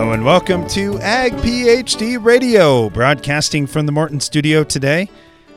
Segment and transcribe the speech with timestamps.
[0.00, 5.10] Hello and welcome to Ag PhD Radio, broadcasting from the Morton Studio today.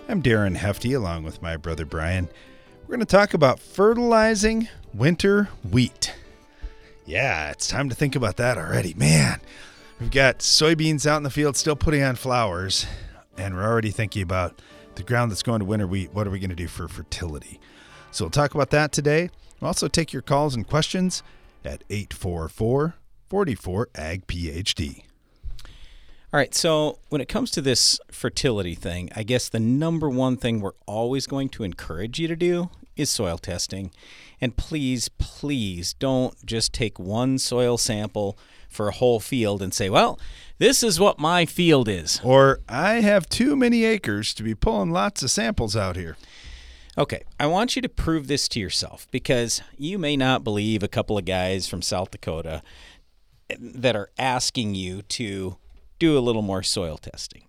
[0.10, 2.28] I'm Darren Hefty along with my brother Brian.
[2.82, 6.14] We're going to talk about fertilizing winter wheat.
[7.06, 8.94] Yeah, it's time to think about that already.
[8.96, 9.40] Man,
[9.98, 12.86] we've got soybeans out in the field still putting on flowers,
[13.38, 14.62] and we're already thinking about
[14.96, 16.14] the ground that's going to winter wheat.
[16.14, 17.62] What are we going to do for fertility?
[18.12, 19.30] So we'll talk about that today.
[19.62, 21.24] We'll also take your calls and questions
[21.64, 22.96] at 844
[23.34, 25.06] 44 Ag PhD.
[26.32, 30.38] All right, so when it comes to this fertility thing, I guess the number one
[30.38, 33.90] thing we're always going to encourage you to do is soil testing.
[34.40, 38.38] And please, please don't just take one soil sample
[38.70, 40.20] for a whole field and say, well,
[40.60, 42.22] this is what my field is.
[42.24, 46.18] Or I have too many acres to be pulling lots of samples out here.
[46.96, 50.88] Okay, I want you to prove this to yourself because you may not believe a
[50.88, 52.62] couple of guys from South Dakota
[53.60, 55.58] that are asking you to
[56.00, 57.44] do a little more soil testing.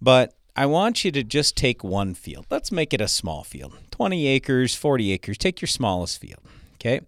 [0.00, 2.46] But I want you to just take one field.
[2.50, 5.38] Let's make it a small field 20 acres, 40 acres.
[5.38, 6.40] Take your smallest field.
[6.74, 7.00] Okay.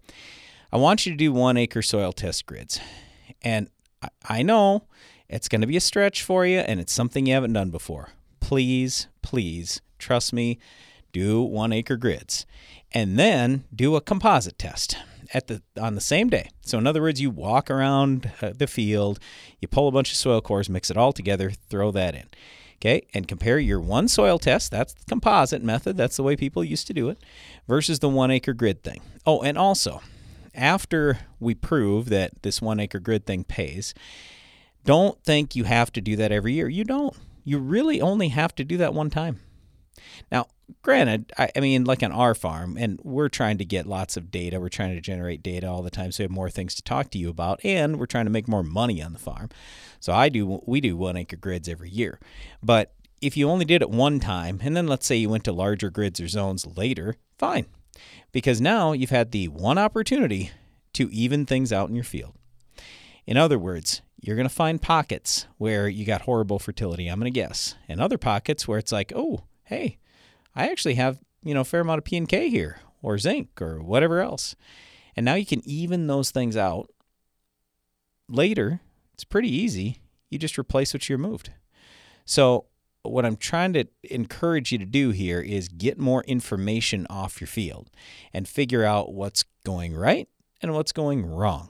[0.71, 2.79] I want you to do one acre soil test grids.
[3.41, 3.69] And
[4.27, 4.85] I know
[5.29, 8.09] it's going to be a stretch for you and it's something you haven't done before.
[8.39, 10.59] Please, please, trust me,
[11.11, 12.45] do one acre grids.
[12.91, 14.97] And then do a composite test
[15.33, 16.49] at the on the same day.
[16.61, 19.19] So in other words, you walk around uh, the field,
[19.59, 22.27] you pull a bunch of soil cores, mix it all together, throw that in.
[22.75, 26.65] Okay, and compare your one soil test, that's the composite method, that's the way people
[26.65, 27.17] used to do it,
[27.65, 28.99] versus the one acre grid thing.
[29.25, 30.01] Oh, and also,
[30.53, 33.93] after we prove that this one acre grid thing pays,
[34.83, 36.67] don't think you have to do that every year.
[36.67, 37.15] You don't.
[37.45, 39.39] You really only have to do that one time.
[40.31, 40.47] Now,
[40.81, 44.31] granted, I, I, mean, like on our farm, and we're trying to get lots of
[44.31, 44.59] data.
[44.59, 47.09] We're trying to generate data all the time, so we have more things to talk
[47.11, 49.49] to you about, and we're trying to make more money on the farm.
[49.99, 52.19] So I do, we do one acre grids every year.
[52.61, 55.53] But if you only did it one time, and then let's say you went to
[55.53, 57.67] larger grids or zones later, fine,
[58.31, 60.51] because now you've had the one opportunity
[60.93, 62.33] to even things out in your field.
[63.25, 67.31] In other words, you're going to find pockets where you got horrible fertility, I'm going
[67.31, 69.97] to guess, and other pockets where it's like, oh, hey,
[70.55, 73.61] I actually have, you know, a fair amount of P and K here or zinc
[73.61, 74.55] or whatever else.
[75.15, 76.89] And now you can even those things out.
[78.29, 78.79] Later,
[79.13, 79.99] it's pretty easy.
[80.29, 81.51] You just replace what you removed.
[82.25, 82.65] So,
[83.03, 87.49] what I'm trying to encourage you to do here is get more information off your
[87.49, 87.91] field
[88.31, 90.29] and figure out what's going right
[90.61, 91.69] and what's going wrong.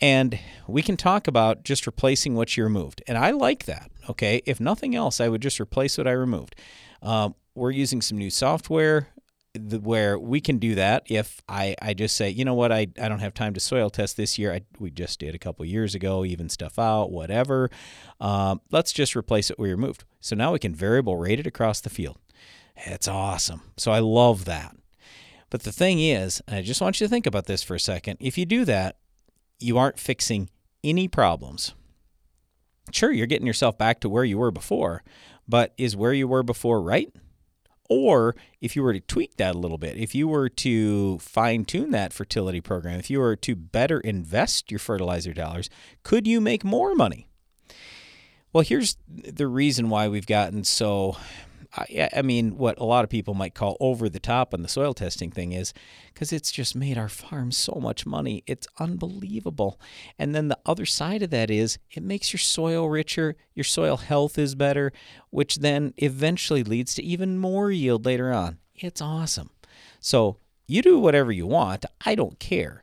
[0.00, 0.38] And
[0.68, 3.02] we can talk about just replacing what you removed.
[3.08, 3.90] And I like that.
[4.08, 4.42] Okay.
[4.46, 6.54] If nothing else, I would just replace what I removed.
[7.02, 9.08] Um, we're using some new software
[9.82, 13.08] where we can do that if I, I just say, you know what, I, I
[13.08, 14.52] don't have time to soil test this year.
[14.52, 17.70] I, we just did a couple years ago, even stuff out, whatever.
[18.20, 20.04] Um, let's just replace it we removed.
[20.20, 22.18] So now we can variable rate it across the field.
[22.76, 23.62] It's awesome.
[23.76, 24.76] So I love that.
[25.50, 28.18] But the thing is, I just want you to think about this for a second.
[28.20, 28.98] If you do that,
[29.58, 30.50] you aren't fixing
[30.84, 31.74] any problems.
[32.92, 35.02] Sure, you're getting yourself back to where you were before,
[35.48, 37.10] but is where you were before right?
[37.88, 41.64] Or if you were to tweak that a little bit, if you were to fine
[41.64, 45.70] tune that fertility program, if you were to better invest your fertilizer dollars,
[46.02, 47.28] could you make more money?
[48.52, 51.16] Well, here's the reason why we've gotten so
[51.76, 54.68] I, I mean, what a lot of people might call over the top on the
[54.68, 55.74] soil testing thing is
[56.12, 58.42] because it's just made our farm so much money.
[58.46, 59.78] It's unbelievable.
[60.18, 63.98] And then the other side of that is it makes your soil richer, your soil
[63.98, 64.92] health is better,
[65.30, 68.58] which then eventually leads to even more yield later on.
[68.74, 69.50] It's awesome.
[70.00, 71.84] So you do whatever you want.
[72.04, 72.82] I don't care.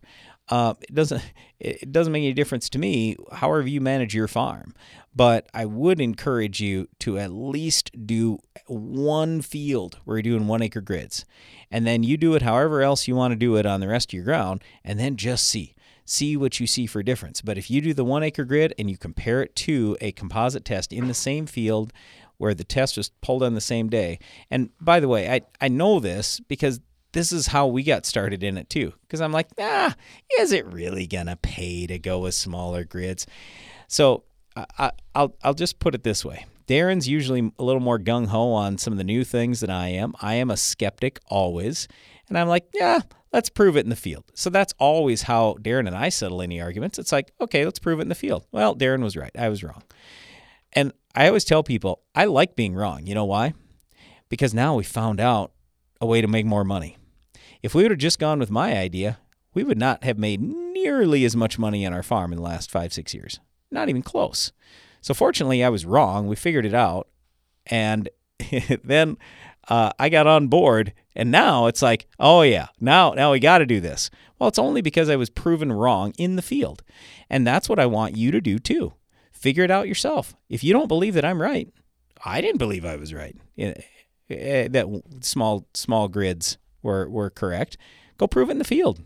[0.49, 1.21] Uh, it doesn't
[1.59, 4.75] it doesn't make any difference to me however you manage your farm
[5.15, 10.61] but I would encourage you to at least do one field where you're doing one
[10.61, 11.25] acre grids.
[11.71, 14.09] And then you do it however else you want to do it on the rest
[14.09, 15.73] of your ground, and then just see.
[16.03, 17.41] See what you see for difference.
[17.41, 20.65] But if you do the one acre grid and you compare it to a composite
[20.65, 21.93] test in the same field
[22.37, 24.19] where the test was pulled on the same day,
[24.51, 26.81] and by the way, I, I know this because
[27.15, 28.91] this is how we got started in it too.
[29.01, 29.95] Because I'm like, ah,
[30.37, 33.25] is it really to pay to go with smaller grids?
[33.87, 34.25] So
[34.55, 36.45] I, will I'll just put it this way.
[36.67, 39.89] Darren's usually a little more gung ho on some of the new things than I
[39.89, 40.13] am.
[40.21, 41.87] I am a skeptic always,
[42.27, 42.99] and I'm like, yeah,
[43.31, 44.25] let's prove it in the field.
[44.33, 46.99] So that's always how Darren and I settle any arguments.
[46.99, 48.45] It's like, okay, let's prove it in the field.
[48.51, 49.31] Well, Darren was right.
[49.37, 49.83] I was wrong.
[50.73, 53.07] And I always tell people I like being wrong.
[53.07, 53.53] You know why?
[54.27, 55.53] Because now we found out
[56.01, 56.97] a way to make more money.
[57.65, 59.17] If we would have just gone with my idea,
[59.55, 62.69] we would not have made nearly as much money on our farm in the last
[62.69, 63.39] five, six years.
[63.71, 64.51] Not even close.
[65.01, 66.27] So fortunately, I was wrong.
[66.27, 67.07] We figured it out.
[67.65, 68.07] And
[68.83, 69.17] then
[69.67, 73.57] uh, I got on board, and now it's like, oh yeah, now now we got
[73.57, 74.11] to do this.
[74.37, 76.83] Well, it's only because I was proven wrong in the field,
[77.31, 78.93] and that's what I want you to do too.
[79.31, 80.35] Figure it out yourself.
[80.49, 81.67] If you don't believe that I'm right,
[82.23, 83.35] I didn't believe I was right.
[84.29, 87.77] That small small grids were were correct.
[88.17, 89.01] Go prove it in the field.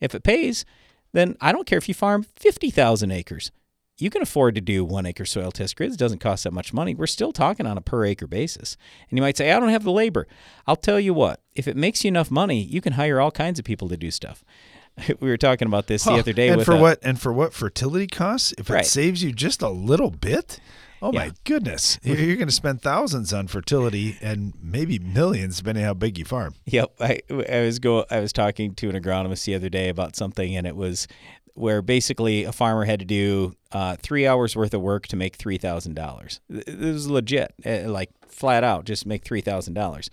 [0.00, 0.64] If it pays,
[1.12, 3.50] then I don't care if you farm fifty thousand acres
[3.98, 5.94] you can afford to do one acre soil test grids.
[5.94, 6.94] It doesn't cost that much money.
[6.94, 8.76] We're still talking on a per acre basis.
[9.10, 10.28] And you might say, I don't have the labor.
[10.66, 13.58] I'll tell you what, if it makes you enough money, you can hire all kinds
[13.58, 14.44] of people to do stuff.
[15.20, 16.14] we were talking about this huh.
[16.14, 16.48] the other day.
[16.48, 17.00] And for a, what?
[17.02, 18.54] And for what fertility costs?
[18.56, 18.84] If right.
[18.84, 20.60] it saves you just a little bit.
[21.00, 21.26] Oh yeah.
[21.26, 21.98] my goodness!
[22.02, 26.54] You're going to spend thousands on fertility and maybe millions, depending how big you farm.
[26.66, 28.04] Yep, I, I was go.
[28.10, 31.06] I was talking to an agronomist the other day about something, and it was
[31.54, 35.36] where basically a farmer had to do uh, three hours worth of work to make
[35.36, 36.40] three thousand dollars.
[36.48, 40.10] This is legit, uh, like flat out, just make three thousand dollars.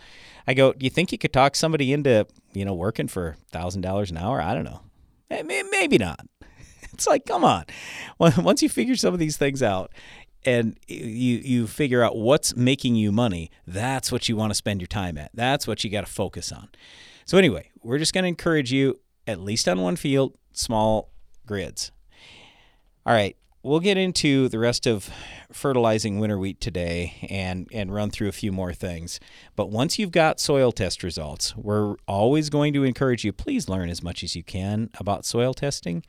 [0.47, 3.81] I go, do you think you could talk somebody into you know working for thousand
[3.81, 4.41] dollars an hour?
[4.41, 4.81] I don't know,
[5.31, 6.19] eh, maybe not.
[6.93, 7.65] It's like, come on.
[8.19, 9.91] Once you figure some of these things out,
[10.45, 14.81] and you you figure out what's making you money, that's what you want to spend
[14.81, 15.31] your time at.
[15.33, 16.69] That's what you got to focus on.
[17.25, 21.09] So anyway, we're just going to encourage you at least on one field, small
[21.45, 21.91] grids.
[23.05, 25.09] All right, we'll get into the rest of
[25.51, 29.19] fertilizing winter wheat today and, and run through a few more things.
[29.55, 33.89] But once you've got soil test results, we're always going to encourage you please learn
[33.89, 36.03] as much as you can about soil testing.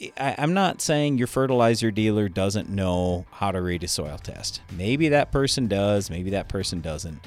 [0.00, 4.62] I, am not saying your fertilizer dealer doesn't know how to read a soil test.
[4.72, 7.20] Maybe that person does, maybe that person doesn't.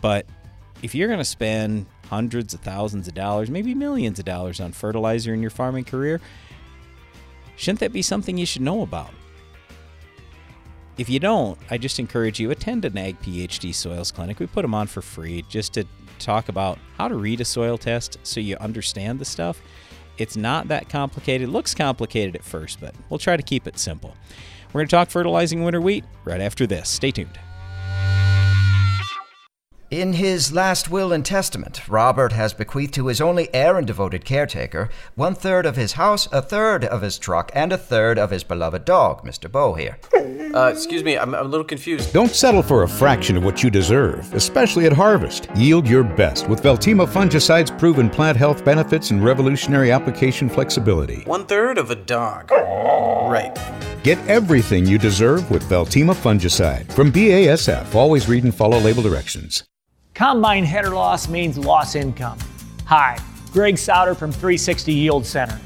[0.00, 0.26] But
[0.82, 4.72] if you're going to spend hundreds of thousands of dollars, maybe millions of dollars on
[4.72, 6.20] fertilizer in your farming career,
[7.56, 9.10] shouldn't that be something you should know about?
[10.96, 14.38] If you don't, I just encourage you attend an Ag PhD Soils Clinic.
[14.38, 15.84] We put them on for free just to
[16.18, 19.60] talk about how to read a soil test so you understand the stuff.
[20.18, 21.48] It's not that complicated.
[21.48, 24.14] It looks complicated at first, but we'll try to keep it simple.
[24.72, 26.88] We're going to talk fertilizing winter wheat right after this.
[26.88, 27.38] Stay tuned.
[29.90, 34.24] In his last will and testament, Robert has bequeathed to his only heir and devoted
[34.24, 38.30] caretaker one third of his house, a third of his truck, and a third of
[38.30, 39.50] his beloved dog, Mr.
[39.50, 39.98] Bow here.
[40.54, 42.12] Uh, excuse me, I'm, I'm a little confused.
[42.12, 45.48] Don't settle for a fraction of what you deserve, especially at harvest.
[45.56, 51.22] Yield your best with Veltyma fungicide's proven plant health benefits and revolutionary application flexibility.
[51.24, 52.50] One third of a dog.
[52.50, 53.56] Right.
[54.02, 56.92] Get everything you deserve with Veltyma fungicide.
[56.92, 59.64] From BASF, always read and follow label directions.
[60.14, 62.38] Combine header loss means loss income.
[62.86, 63.18] Hi,
[63.52, 65.58] Greg Sauder from 360 Yield Center.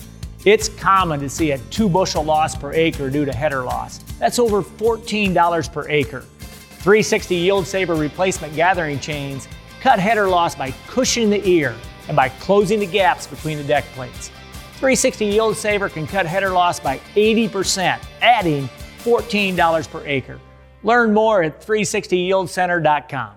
[0.44, 3.99] It's common to see a two bushel loss per acre due to header loss.
[4.19, 6.20] That's over $14 per acre.
[6.20, 9.49] 360 Yield Saver replacement gathering chains
[9.81, 11.75] cut header loss by cushioning the ear
[12.06, 14.29] and by closing the gaps between the deck plates.
[14.75, 18.69] 360 Yield Saver can cut header loss by 80%, adding
[19.00, 20.40] $14 per acre.
[20.85, 23.35] Learn more at 360yieldcenter.com.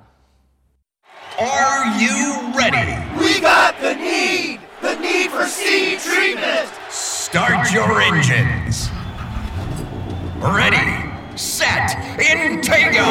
[1.40, 3.20] Are you ready?
[3.20, 4.60] We got the need!
[4.82, 6.70] The need for seed treatment!
[7.32, 8.90] Start your engines!
[10.40, 13.08] Ready, set, Intego!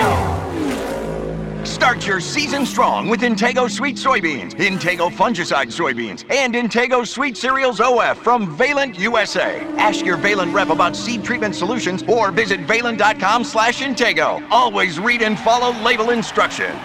[1.66, 7.80] Start your season strong with Intego Suite Soybeans, Intego Fungicide Soybeans, and Intego Suite Cereals
[7.80, 9.60] OF from Valent USA.
[9.78, 14.46] Ask your Valent rep about seed treatment solutions or visit valent.com slash Intego.
[14.50, 16.78] Always read and follow label instructions.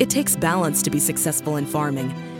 [0.00, 2.10] It takes balance to be successful in farming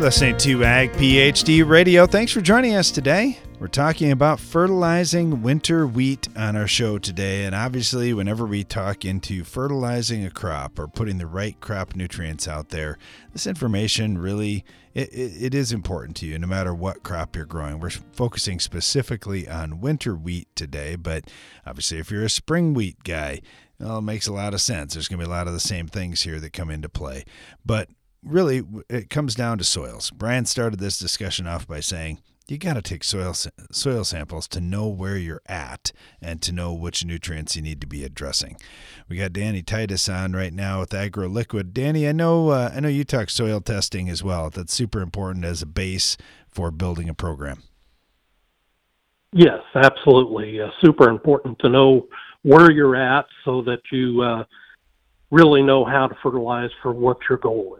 [0.00, 2.06] listening to Ag PhD Radio.
[2.06, 3.38] Thanks for joining us today.
[3.58, 7.44] We're talking about fertilizing winter wheat on our show today.
[7.44, 12.48] And obviously, whenever we talk into fertilizing a crop or putting the right crop nutrients
[12.48, 12.96] out there,
[13.34, 14.64] this information really
[14.94, 17.78] it, it, it is important to you no matter what crop you're growing.
[17.78, 21.24] We're focusing specifically on winter wheat today, but
[21.66, 23.42] obviously, if you're a spring wheat guy,
[23.78, 24.94] Well, it makes a lot of sense.
[24.94, 27.24] There's going to be a lot of the same things here that come into play.
[27.66, 27.90] But
[28.22, 30.10] really, it comes down to soils.
[30.10, 32.18] Brian started this discussion off by saying
[32.50, 33.32] you got to take soil
[33.70, 37.86] soil samples to know where you're at and to know which nutrients you need to
[37.86, 38.56] be addressing.
[39.08, 41.72] We got Danny Titus on right now with AgroLiquid.
[41.72, 44.50] Danny, I know uh, I know you talk soil testing as well.
[44.50, 46.16] That's super important as a base
[46.48, 47.62] for building a program.
[49.32, 50.60] Yes, absolutely.
[50.60, 52.08] Uh, super important to know
[52.42, 54.44] where you're at so that you uh,
[55.30, 57.79] really know how to fertilize for what your goal is.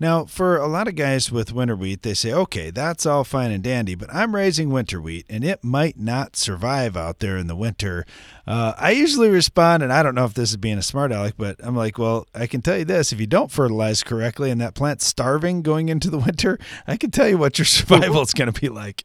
[0.00, 3.50] Now, for a lot of guys with winter wheat, they say, okay, that's all fine
[3.50, 7.48] and dandy, but I'm raising winter wheat and it might not survive out there in
[7.48, 8.06] the winter.
[8.46, 11.34] Uh, I usually respond, and I don't know if this is being a smart aleck,
[11.36, 14.58] but I'm like, well, I can tell you this if you don't fertilize correctly and
[14.62, 18.32] that plant's starving going into the winter, I can tell you what your survival is
[18.32, 19.04] going to be like.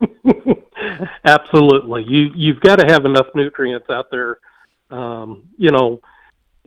[1.24, 2.04] Absolutely.
[2.08, 4.38] You, you've got to have enough nutrients out there.
[4.90, 6.00] Um, you know,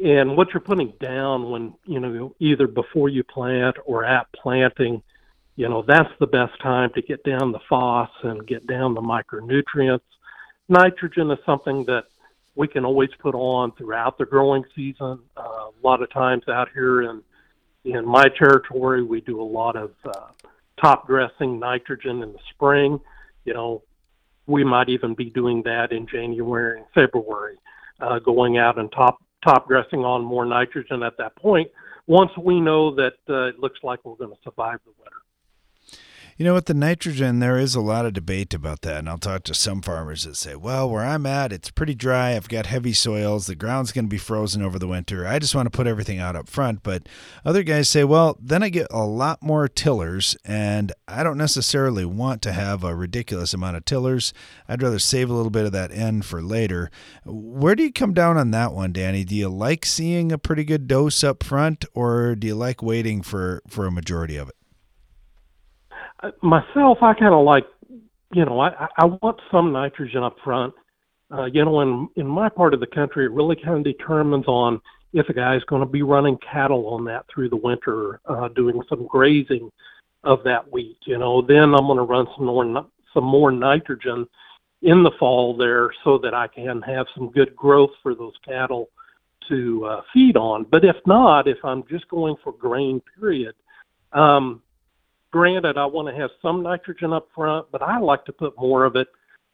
[0.03, 5.01] and what you're putting down when you know either before you plant or at planting
[5.55, 9.01] you know that's the best time to get down the phos and get down the
[9.01, 10.01] micronutrients.
[10.69, 12.05] Nitrogen is something that
[12.55, 15.19] we can always put on throughout the growing season.
[15.35, 17.23] Uh, a lot of times out here in
[17.85, 20.27] in my territory we do a lot of uh,
[20.79, 22.99] top dressing nitrogen in the spring.
[23.45, 23.83] You know
[24.45, 27.57] we might even be doing that in january and february
[27.99, 31.69] uh, going out and top top dressing on more nitrogen at that point
[32.07, 35.17] once we know that uh, it looks like we're going to survive the winter.
[36.39, 38.99] You know, with the nitrogen, there is a lot of debate about that.
[38.99, 42.35] And I'll talk to some farmers that say, well, where I'm at, it's pretty dry.
[42.35, 43.47] I've got heavy soils.
[43.47, 45.25] The ground's going to be frozen over the winter.
[45.25, 46.83] I just want to put everything out up front.
[46.83, 47.09] But
[47.43, 52.05] other guys say, well, then I get a lot more tillers, and I don't necessarily
[52.05, 54.31] want to have a ridiculous amount of tillers.
[54.69, 56.91] I'd rather save a little bit of that N for later.
[57.25, 59.23] Where do you come down on that one, Danny?
[59.23, 63.23] Do you like seeing a pretty good dose up front, or do you like waiting
[63.23, 64.53] for, for a majority of it?
[66.41, 67.65] Myself, I kind of like,
[68.33, 70.73] you know, I, I want some nitrogen up front.
[71.31, 74.47] Uh, you know, in in my part of the country, it really kind of determines
[74.47, 74.79] on
[75.13, 78.81] if a guy's going to be running cattle on that through the winter, uh, doing
[78.89, 79.69] some grazing
[80.23, 80.97] of that wheat.
[81.05, 84.27] You know, then I'm going to run some more some more nitrogen
[84.83, 88.89] in the fall there so that I can have some good growth for those cattle
[89.49, 90.65] to uh, feed on.
[90.69, 93.55] But if not, if I'm just going for grain, period,
[94.13, 94.61] um,
[95.31, 98.85] granted, I want to have some nitrogen up front, but I like to put more
[98.85, 99.07] of it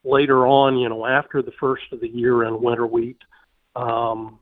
[0.03, 3.17] later on, you know, after the first of the year in winter wheat.
[3.75, 4.39] Um,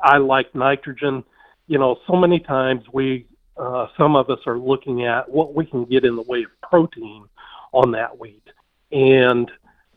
[0.00, 1.24] I like nitrogen.
[1.66, 5.64] You know, so many times we, uh, some of us are looking at what we
[5.64, 7.24] can get in the way of protein
[7.72, 8.46] on that wheat.
[8.92, 9.50] And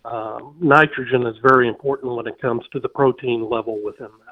[0.06, 4.27] um, nitrogen is very important when it comes to the protein level within that.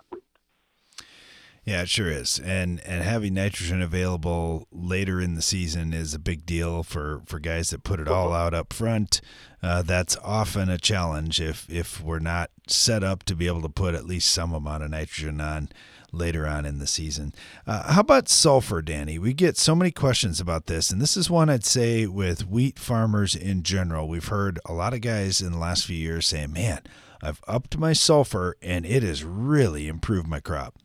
[1.66, 2.40] Yeah, it sure is.
[2.40, 7.40] And and having nitrogen available later in the season is a big deal for, for
[7.40, 9.20] guys that put it all out up front.
[9.64, 13.70] Uh, that's often a challenge if if we're not set up to be able to
[13.70, 15.70] put at least some amount of nitrogen on
[16.12, 17.34] later on in the season.
[17.66, 19.18] Uh, how about sulfur, Danny?
[19.18, 22.78] We get so many questions about this, and this is one I'd say with wheat
[22.78, 24.08] farmers in general.
[24.08, 26.82] We've heard a lot of guys in the last few years saying, "Man,
[27.24, 30.76] I've upped my sulfur, and it has really improved my crop."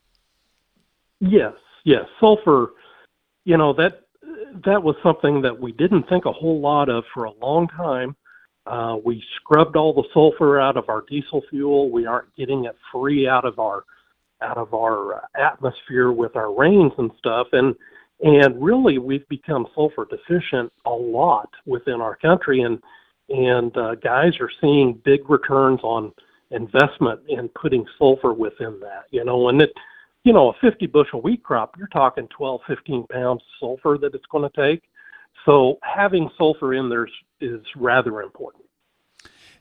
[1.20, 2.04] Yes, yes.
[2.18, 2.72] Sulfur,
[3.44, 4.02] you know, that
[4.64, 8.16] that was something that we didn't think a whole lot of for a long time.
[8.66, 11.90] Uh, we scrubbed all the sulfur out of our diesel fuel.
[11.90, 13.84] We aren't getting it free out of our
[14.42, 17.48] out of our uh, atmosphere with our rains and stuff.
[17.52, 17.74] And
[18.22, 22.62] and really, we've become sulfur deficient a lot within our country.
[22.62, 22.80] And
[23.28, 26.12] and uh, guys are seeing big returns on
[26.50, 29.04] investment in putting sulfur within that.
[29.10, 29.72] You know, and it
[30.24, 34.14] you know, a 50 bushel wheat crop, you're talking 12, 15 pounds of sulfur that
[34.14, 34.82] it's going to take.
[35.46, 38.64] So having sulfur in there is, is rather important.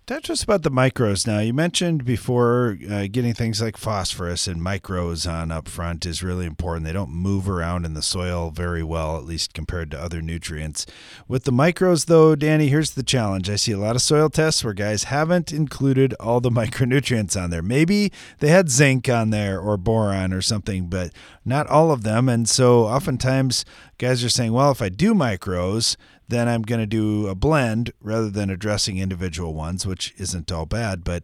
[0.09, 1.37] Talk to us about the micros now.
[1.37, 6.47] You mentioned before uh, getting things like phosphorus and micros on up front is really
[6.47, 6.87] important.
[6.87, 10.87] They don't move around in the soil very well, at least compared to other nutrients.
[11.27, 13.51] With the micros, though, Danny, here's the challenge.
[13.51, 17.51] I see a lot of soil tests where guys haven't included all the micronutrients on
[17.51, 17.61] there.
[17.61, 21.11] Maybe they had zinc on there or boron or something, but
[21.45, 22.27] not all of them.
[22.27, 23.63] And so oftentimes
[23.99, 25.97] guys are saying, well, if I do micros,
[26.29, 30.65] then I'm going to do a blend rather than addressing individual ones, which isn't all
[30.65, 31.03] bad.
[31.03, 31.23] But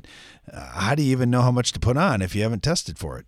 [0.51, 2.97] uh, how do you even know how much to put on if you haven't tested
[2.97, 3.25] for it?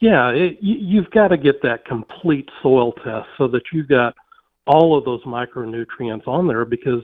[0.00, 4.14] Yeah, it, you've got to get that complete soil test so that you've got
[4.66, 7.02] all of those micronutrients on there because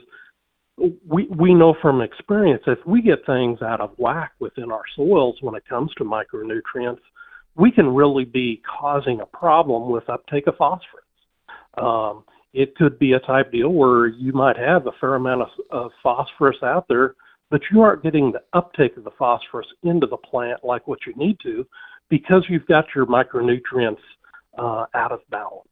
[1.07, 5.37] we we know from experience if we get things out of whack within our soils
[5.41, 7.01] when it comes to micronutrients,
[7.55, 11.05] we can really be causing a problem with uptake of phosphorus.
[11.77, 15.49] Um, it could be a type deal where you might have a fair amount of,
[15.71, 17.15] of phosphorus out there,
[17.51, 21.15] but you aren't getting the uptake of the phosphorus into the plant like what you
[21.17, 21.67] need to
[22.09, 24.01] because you've got your micronutrients
[24.59, 25.69] uh, out of balance.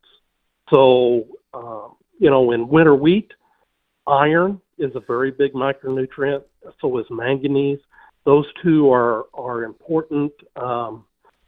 [0.70, 3.32] So, um, you know, in winter wheat,
[4.06, 6.42] iron is a very big micronutrient.
[6.80, 7.80] So is manganese.
[8.24, 10.32] Those two are are important.
[10.56, 11.04] Um,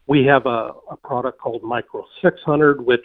[0.07, 3.05] we have a, a product called Micro 600, which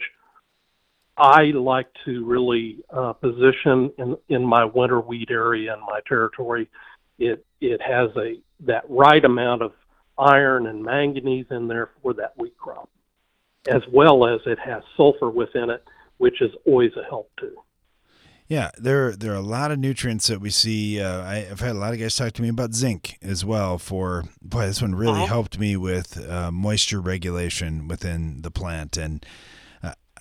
[1.18, 6.68] I like to really uh, position in in my winter wheat area in my territory.
[7.18, 9.72] It it has a that right amount of
[10.16, 12.88] iron and manganese in there for that wheat crop,
[13.68, 15.84] as well as it has sulfur within it,
[16.18, 17.56] which is always a help too.
[18.46, 21.00] Yeah, there there are a lot of nutrients that we see.
[21.00, 23.76] Uh, I, have had a lot of guys talk to me about zinc as well.
[23.76, 25.26] For boy, this one really uh-huh.
[25.26, 29.24] helped me with uh, moisture regulation within the plant, and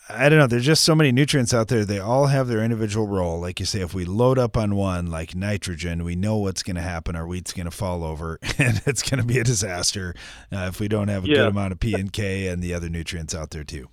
[0.10, 0.48] I don't know.
[0.48, 1.84] There's just so many nutrients out there.
[1.84, 3.40] They all have their individual role.
[3.42, 6.78] Like you say, if we load up on one, like nitrogen, we know what's going
[6.78, 7.16] to happen.
[7.16, 10.16] Our wheat's going to fall over, and it's going to be a disaster
[10.52, 11.36] uh, if we don't have a yeah.
[11.36, 13.90] good amount of P and K and the other nutrients out there too.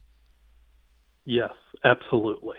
[1.25, 1.52] Yes,
[1.83, 2.59] absolutely.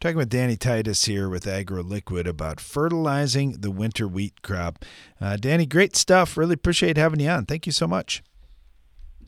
[0.00, 4.84] Talking with Danny Titus here with AgroLiquid about fertilizing the winter wheat crop.
[5.20, 6.36] Uh, Danny, great stuff.
[6.36, 7.46] Really appreciate having you on.
[7.46, 8.22] Thank you so much.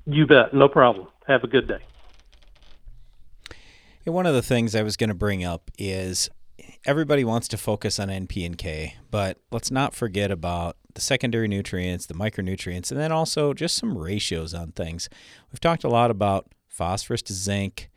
[0.06, 0.54] You bet.
[0.54, 1.08] No problem.
[1.26, 1.80] Have a good day.
[4.08, 6.28] One of the things I was going to bring up is
[6.84, 11.48] everybody wants to focus on NP and K, but let's not forget about the secondary
[11.48, 15.08] nutrients, the micronutrients, and then also just some ratios on things.
[15.52, 17.90] We've talked a lot about phosphorus to zinc,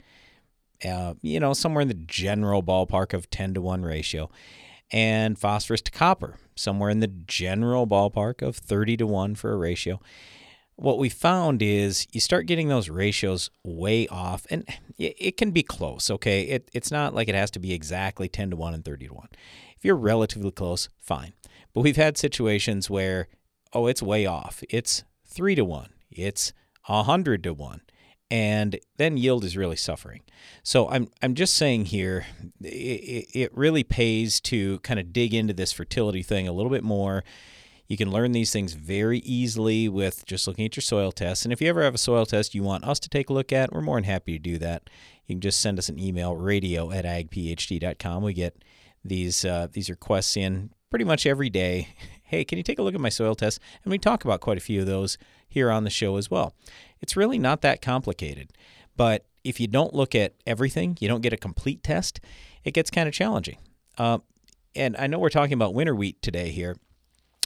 [0.85, 4.29] uh, you know, somewhere in the general ballpark of 10 to 1 ratio.
[4.91, 9.57] And phosphorus to copper, somewhere in the general ballpark of 30 to 1 for a
[9.57, 10.01] ratio.
[10.75, 15.63] What we found is you start getting those ratios way off, and it can be
[15.63, 16.43] close, okay?
[16.43, 19.13] It, it's not like it has to be exactly 10 to 1 and 30 to
[19.13, 19.27] 1.
[19.77, 21.33] If you're relatively close, fine.
[21.73, 23.27] But we've had situations where,
[23.73, 24.63] oh, it's way off.
[24.69, 25.89] It's 3 to 1.
[26.09, 26.53] It's
[26.87, 27.81] 100 to 1
[28.31, 30.21] and then yield is really suffering.
[30.63, 32.25] So I'm I'm just saying here,
[32.61, 36.83] it, it really pays to kind of dig into this fertility thing a little bit
[36.83, 37.25] more.
[37.91, 41.43] You can learn these things very easily with just looking at your soil tests.
[41.43, 43.51] And if you ever have a soil test you want us to take a look
[43.51, 44.89] at, we're more than happy to do that.
[45.25, 48.23] You can just send us an email, radio at agphd.com.
[48.23, 48.63] We get
[49.03, 51.89] these uh, these requests in pretty much every day.
[52.23, 53.59] Hey, can you take a look at my soil test?
[53.83, 55.17] And we talk about quite a few of those
[55.49, 56.55] here on the show as well.
[57.01, 58.53] It's really not that complicated.
[58.95, 62.21] But if you don't look at everything, you don't get a complete test,
[62.63, 63.57] it gets kind of challenging.
[63.97, 64.19] Uh,
[64.77, 66.77] and I know we're talking about winter wheat today here,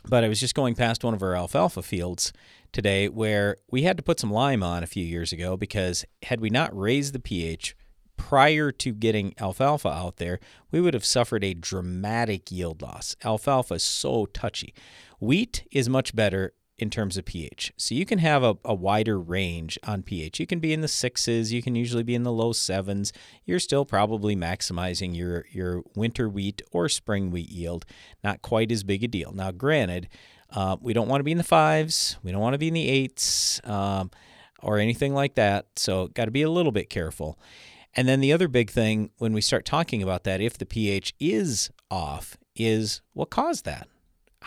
[0.08, 2.32] but I was just going past one of our alfalfa fields
[2.72, 6.42] today where we had to put some lime on a few years ago because had
[6.42, 7.76] we not raised the pH
[8.18, 10.40] prior to getting alfalfa out there,
[10.72, 13.16] we would have suffered a dramatic yield loss.
[13.24, 14.74] Alfalfa is so touchy.
[15.20, 17.74] Wheat is much better in terms of pH.
[17.78, 20.40] So you can have a, a, wider range on pH.
[20.40, 23.14] You can be in the sixes, you can usually be in the low sevens.
[23.46, 27.86] You're still probably maximizing your, your winter wheat or spring wheat yield.
[28.24, 29.32] Not quite as big a deal.
[29.32, 30.10] Now, granted,
[30.50, 32.74] uh, we don't want to be in the fives, we don't want to be in
[32.74, 34.12] the eights um,
[34.62, 35.68] or anything like that.
[35.78, 37.40] So, got to be a little bit careful.
[37.96, 41.14] And then the other big thing when we start talking about that, if the pH
[41.20, 43.88] is off, is what caused that?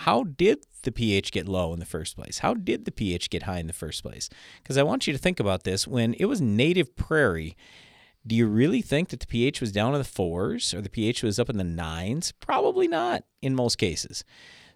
[0.03, 2.39] How did the pH get low in the first place?
[2.39, 4.31] How did the pH get high in the first place?
[4.63, 5.89] Because I want you to think about this.
[5.89, 7.57] When it was native prairie,
[8.25, 11.25] do you really think that the pH was down in the fours or the pH
[11.25, 12.33] was up in the nines?
[12.39, 14.23] Probably not in most cases.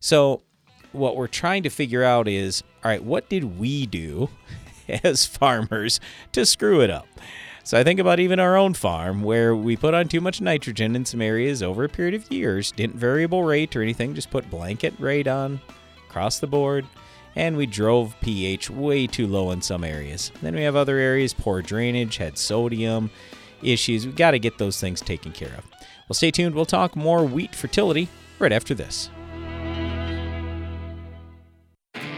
[0.00, 0.42] So,
[0.90, 4.28] what we're trying to figure out is all right, what did we do
[5.04, 6.00] as farmers
[6.32, 7.06] to screw it up?
[7.64, 10.96] So I think about even our own farm where we put on too much nitrogen
[10.96, 14.50] in some areas over a period of years, didn't variable rate or anything, just put
[14.50, 15.60] blanket rate on
[16.08, 16.84] across the board,
[17.36, 20.32] and we drove pH way too low in some areas.
[20.42, 23.10] Then we have other areas, poor drainage, had sodium
[23.62, 24.04] issues.
[24.06, 25.64] We've got to get those things taken care of.
[26.08, 26.54] Well, stay tuned.
[26.56, 28.08] We'll talk more wheat fertility
[28.40, 29.08] right after this.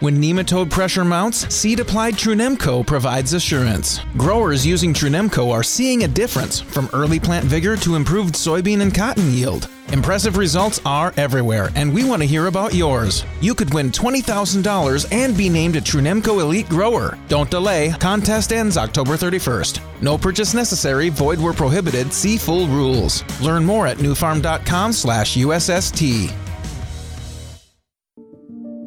[0.00, 4.00] When nematode pressure mounts, seed applied Trunemco provides assurance.
[4.18, 8.94] Growers using Trunemco are seeing a difference from early plant vigor to improved soybean and
[8.94, 9.70] cotton yield.
[9.92, 13.24] Impressive results are everywhere, and we want to hear about yours.
[13.40, 17.16] You could win $20,000 and be named a Trunemco Elite Grower.
[17.28, 19.80] Don't delay, contest ends October 31st.
[20.02, 23.24] No purchase necessary, void where prohibited, see full rules.
[23.40, 26.45] Learn more at nufarm.com slash USST.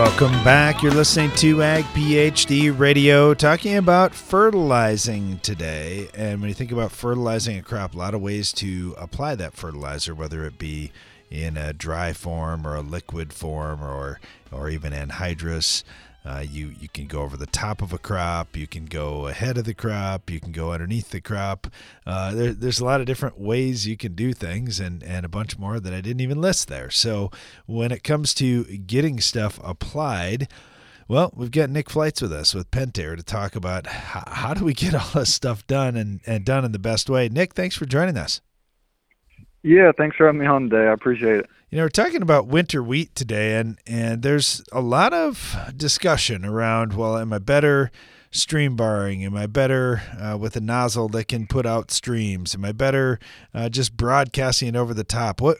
[0.00, 0.82] Welcome back.
[0.82, 6.08] You're listening to Ag PhD Radio, talking about fertilizing today.
[6.14, 9.52] And when you think about fertilizing a crop, a lot of ways to apply that
[9.52, 10.90] fertilizer, whether it be
[11.30, 15.84] in a dry form or a liquid form or or even anhydrous.
[16.24, 18.56] Uh, you you can go over the top of a crop.
[18.56, 20.30] You can go ahead of the crop.
[20.30, 21.68] You can go underneath the crop.
[22.06, 25.30] Uh, there, there's a lot of different ways you can do things, and and a
[25.30, 26.90] bunch more that I didn't even list there.
[26.90, 27.30] So
[27.66, 30.48] when it comes to getting stuff applied.
[31.08, 34.64] Well, we've got Nick Flights with us with Pentair to talk about how, how do
[34.64, 37.28] we get all this stuff done and, and done in the best way.
[37.28, 38.40] Nick, thanks for joining us.
[39.62, 40.88] Yeah, thanks for having me on today.
[40.88, 41.50] I appreciate it.
[41.70, 46.44] You know, we're talking about winter wheat today, and and there's a lot of discussion
[46.44, 46.94] around.
[46.94, 47.90] Well, am I better
[48.32, 49.24] stream barring?
[49.24, 52.54] Am I better uh, with a nozzle that can put out streams?
[52.54, 53.18] Am I better
[53.52, 55.40] uh, just broadcasting it over the top?
[55.40, 55.58] What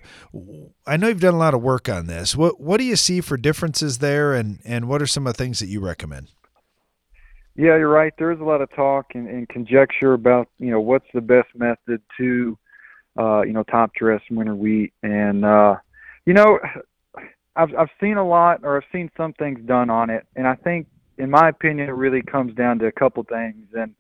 [0.86, 2.34] I know you've done a lot of work on this.
[2.34, 5.38] What what do you see for differences there, and and what are some of the
[5.38, 6.32] things that you recommend?
[7.54, 8.14] Yeah, you're right.
[8.18, 12.00] There's a lot of talk and, and conjecture about you know what's the best method
[12.18, 12.58] to
[13.20, 15.76] uh, you know top dress winter wheat, and uh,
[16.24, 16.59] you know,
[17.56, 20.54] I've I've seen a lot, or I've seen some things done on it, and I
[20.54, 20.87] think,
[21.18, 23.66] in my opinion, it really comes down to a couple things.
[23.74, 23.94] And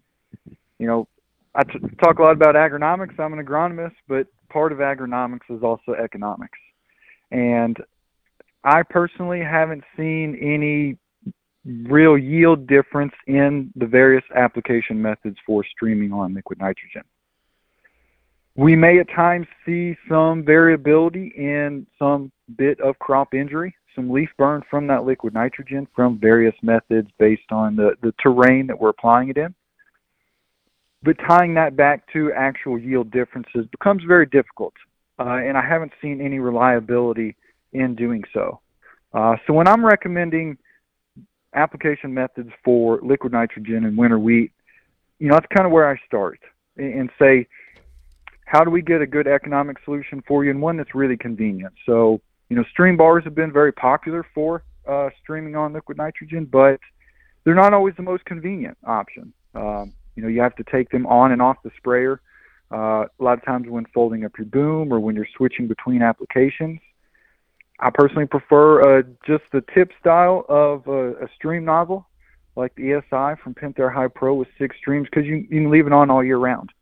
[0.78, 1.08] you know,
[1.54, 3.18] I t- talk a lot about agronomics.
[3.18, 6.58] I'm an agronomist, but part of agronomics is also economics.
[7.30, 7.76] And
[8.64, 10.98] I personally haven't seen any
[11.90, 17.02] real yield difference in the various application methods for streaming on liquid nitrogen.
[18.60, 24.28] We may at times see some variability in some bit of crop injury, some leaf
[24.36, 28.90] burn from that liquid nitrogen from various methods based on the, the terrain that we're
[28.90, 29.54] applying it in.
[31.02, 34.74] But tying that back to actual yield differences becomes very difficult,
[35.18, 37.36] uh, and I haven't seen any reliability
[37.72, 38.60] in doing so.
[39.14, 40.58] Uh, so when I'm recommending
[41.54, 44.52] application methods for liquid nitrogen and winter wheat,
[45.18, 46.40] you know, that's kind of where I start
[46.76, 47.46] and say,
[48.50, 51.72] how do we get a good economic solution for you and one that's really convenient?
[51.86, 56.46] So, you know, stream bars have been very popular for uh, streaming on liquid nitrogen,
[56.46, 56.80] but
[57.44, 59.32] they're not always the most convenient option.
[59.54, 62.20] Um, you know, you have to take them on and off the sprayer.
[62.72, 66.02] Uh, a lot of times when folding up your boom or when you're switching between
[66.02, 66.80] applications.
[67.78, 72.04] I personally prefer uh, just the tip style of a, a stream nozzle,
[72.56, 72.82] like the
[73.12, 76.24] ESI from Pentair Hypro with six streams, because you, you can leave it on all
[76.24, 76.72] year round.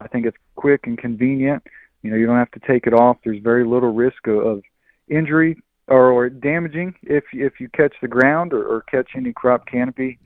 [0.00, 1.62] I think it's quick and convenient.
[2.02, 3.18] You know, you don't have to take it off.
[3.24, 4.62] There's very little risk of, of
[5.08, 5.56] injury
[5.88, 10.18] or, or damaging if if you catch the ground or, or catch any crop canopy.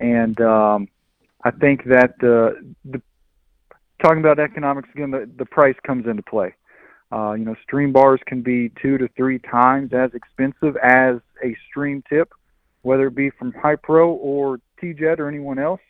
[0.00, 0.88] And um,
[1.44, 3.02] I think that uh, the
[4.02, 6.54] talking about economics again, the, the price comes into play.
[7.10, 11.56] Uh, you know, stream bars can be two to three times as expensive as a
[11.68, 12.30] stream tip,
[12.82, 15.80] whether it be from Hypro or TeeJet or anyone else.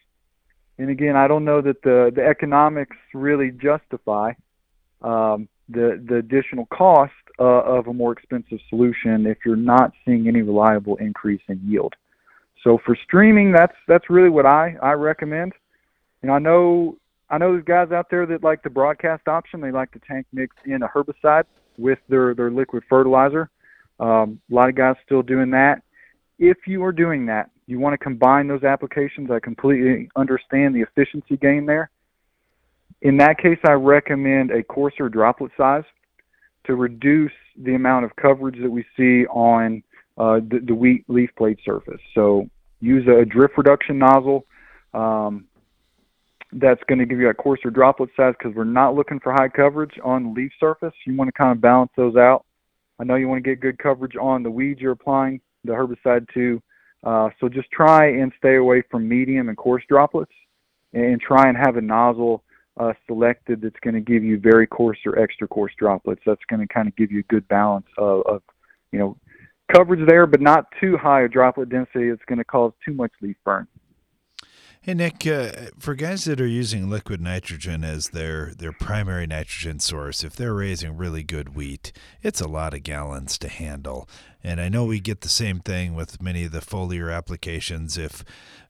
[0.79, 4.33] And again, I don't know that the the economics really justify
[5.03, 10.29] um, the the additional cost uh, of a more expensive solution if you're not seeing
[10.29, 11.95] any reliable increase in yield.
[12.64, 15.53] So for streaming, that's that's really what I I recommend.
[16.23, 16.97] And I know
[17.31, 19.61] I know there's guys out there that like the broadcast option.
[19.61, 21.45] They like to tank mix in a herbicide
[21.77, 23.51] with their their liquid fertilizer.
[24.01, 25.83] Um, a lot of guys still doing that.
[26.38, 29.31] If you are doing that, you want to combine those applications.
[29.31, 31.91] I completely understand the efficiency gain there.
[33.03, 35.85] In that case, I recommend a coarser droplet size
[36.65, 39.83] to reduce the amount of coverage that we see on
[40.17, 42.01] uh, the, the wheat leaf plate surface.
[42.15, 42.49] So
[42.81, 44.47] use a drift reduction nozzle.
[44.95, 45.45] Um,
[46.53, 49.49] that's going to give you a coarser droplet size because we're not looking for high
[49.49, 50.95] coverage on the leaf surface.
[51.05, 52.47] You want to kind of balance those out.
[52.99, 56.27] I know you want to get good coverage on the weeds you're applying the herbicide
[56.33, 56.63] to.
[57.05, 60.33] Uh, so just try and stay away from medium and coarse droplets
[60.93, 62.43] and try and have a nozzle
[62.79, 66.21] uh, selected that's going to give you very coarse or extra coarse droplets.
[66.27, 68.43] That's going to kind of give you a good balance of, of,
[68.93, 69.17] you know,
[69.73, 72.09] coverage there, but not too high a droplet density.
[72.09, 73.67] It's going to cause too much leaf burn.
[74.88, 79.81] Hey Nick, uh, for guys that are using liquid nitrogen as their their primary nitrogen
[79.81, 84.09] source, if they're raising really good wheat, it's a lot of gallons to handle.
[84.42, 87.98] And I know we get the same thing with many of the foliar applications.
[87.98, 88.24] If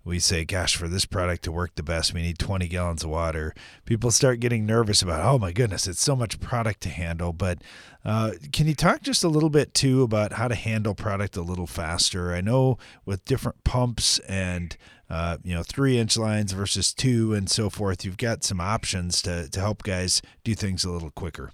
[0.04, 3.10] we say, gosh, for this product to work the best, we need 20 gallons of
[3.10, 3.54] water.
[3.84, 7.32] People start getting nervous about, oh my goodness, it's so much product to handle.
[7.32, 7.62] But
[8.04, 11.42] uh, can you talk just a little bit too about how to handle product a
[11.42, 12.32] little faster?
[12.32, 14.76] I know with different pumps and
[15.10, 19.22] uh, you know, three inch lines versus two and so forth, you've got some options
[19.22, 21.52] to, to help guys do things a little quicker.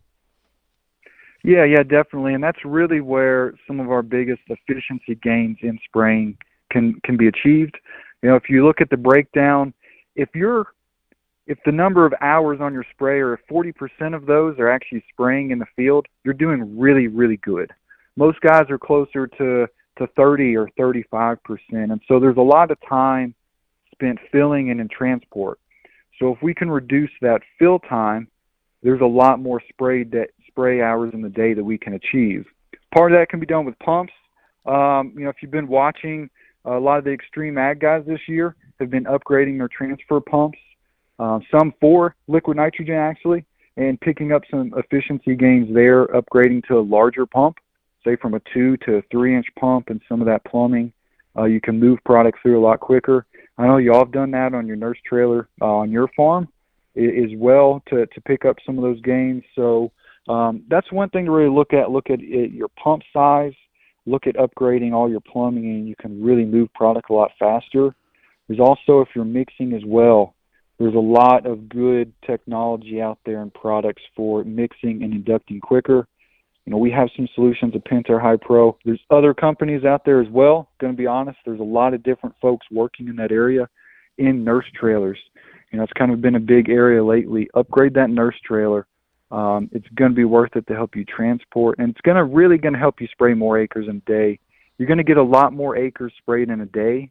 [1.44, 2.34] Yeah, yeah, definitely.
[2.34, 6.38] And that's really where some of our biggest efficiency gains in spraying
[6.70, 7.78] can, can be achieved.
[8.22, 9.74] You know, if you look at the breakdown,
[10.16, 10.66] if you're
[11.46, 15.50] if the number of hours on your sprayer, if 40% of those are actually spraying
[15.50, 17.70] in the field, you're doing really, really good.
[18.16, 19.66] Most guys are closer to
[19.98, 21.38] to 30 or 35%.
[21.70, 23.32] And so there's a lot of time
[23.94, 25.58] spent filling and in transport.
[26.18, 28.28] So if we can reduce that fill time,
[28.82, 30.04] there's a lot more spray
[30.46, 32.44] spray hours in the day that we can achieve.
[32.94, 34.12] Part of that can be done with pumps.
[34.66, 36.30] Um, you know, if you've been watching
[36.64, 40.58] a lot of the extreme ag guys this year have been upgrading their transfer pumps,
[41.18, 43.44] um, some for liquid nitrogen actually,
[43.76, 47.56] and picking up some efficiency gains there, upgrading to a larger pump,
[48.04, 50.92] say from a two to a three inch pump and some of that plumbing.
[51.36, 53.26] Uh, you can move products through a lot quicker.
[53.56, 56.48] I know y'all have done that on your nurse trailer uh, on your farm
[56.96, 59.42] as well to, to pick up some of those gains.
[59.54, 59.90] So
[60.28, 61.90] um, that's one thing to really look at.
[61.90, 63.52] Look at it, your pump size,
[64.06, 67.94] look at upgrading all your plumbing and you can really move product a lot faster.
[68.48, 70.34] There's also, if you're mixing as well,
[70.78, 76.06] there's a lot of good technology out there and products for mixing and inducting quicker.
[76.66, 78.76] You know, we have some solutions at Pentair Hypro.
[78.84, 80.68] There's other companies out there as well.
[80.80, 83.68] Going to be honest, there's a lot of different folks working in that area
[84.16, 85.18] in nurse trailers.
[85.70, 87.50] You know, it's kind of been a big area lately.
[87.54, 88.86] Upgrade that nurse trailer
[89.34, 92.22] um, it's going to be worth it to help you transport, and it's going to
[92.24, 94.38] really going to help you spray more acres in a day.
[94.78, 97.10] You're going to get a lot more acres sprayed in a day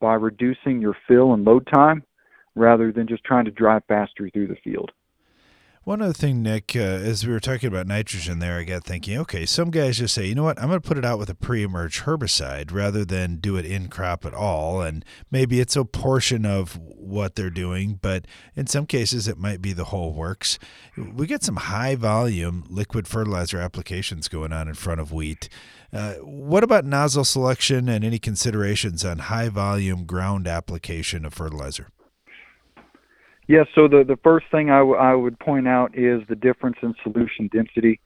[0.00, 2.04] by reducing your fill and load time
[2.54, 4.92] rather than just trying to drive faster through the field.
[5.86, 9.18] One other thing, Nick, uh, as we were talking about nitrogen there, I got thinking,
[9.18, 11.30] okay, some guys just say, you know what, I'm going to put it out with
[11.30, 14.82] a pre emerge herbicide rather than do it in crop at all.
[14.82, 19.62] And maybe it's a portion of what they're doing, but in some cases it might
[19.62, 20.58] be the whole works.
[20.96, 25.48] We get some high volume liquid fertilizer applications going on in front of wheat.
[25.92, 31.90] Uh, what about nozzle selection and any considerations on high volume ground application of fertilizer?
[33.48, 36.76] Yeah, so the, the first thing I, w- I would point out is the difference
[36.82, 38.00] in solution density.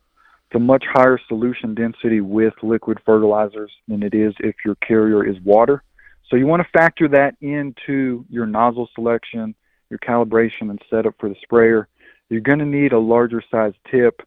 [0.46, 5.24] it's a much higher solution density with liquid fertilizers than it is if your carrier
[5.26, 5.82] is water.
[6.28, 9.54] So you want to factor that into your nozzle selection,
[9.88, 11.88] your calibration and setup for the sprayer.
[12.28, 14.22] You're going to need a larger size tip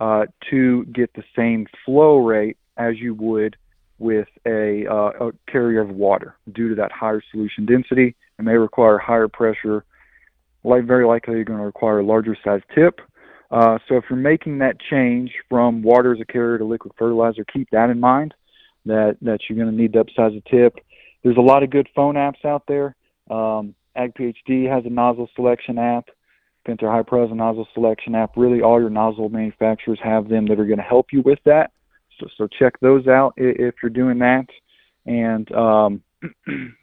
[0.00, 3.56] uh, to get the same flow rate as you would
[3.98, 8.16] with a, uh, a carrier of water due to that higher solution density.
[8.38, 9.84] It may require higher pressure.
[10.64, 13.00] Like very likely, you're going to require a larger size tip.
[13.50, 17.44] Uh, so if you're making that change from water as a carrier to liquid fertilizer,
[17.52, 18.34] keep that in mind.
[18.86, 20.84] That that you're going to need to upsize the tip.
[21.22, 22.94] There's a lot of good phone apps out there.
[23.30, 26.08] Um, AgPHD has a nozzle selection app.
[26.66, 28.32] Pentair Hypro's a nozzle selection app.
[28.36, 31.70] Really, all your nozzle manufacturers have them that are going to help you with that.
[32.18, 34.46] So, so check those out if you're doing that.
[35.06, 36.02] And um,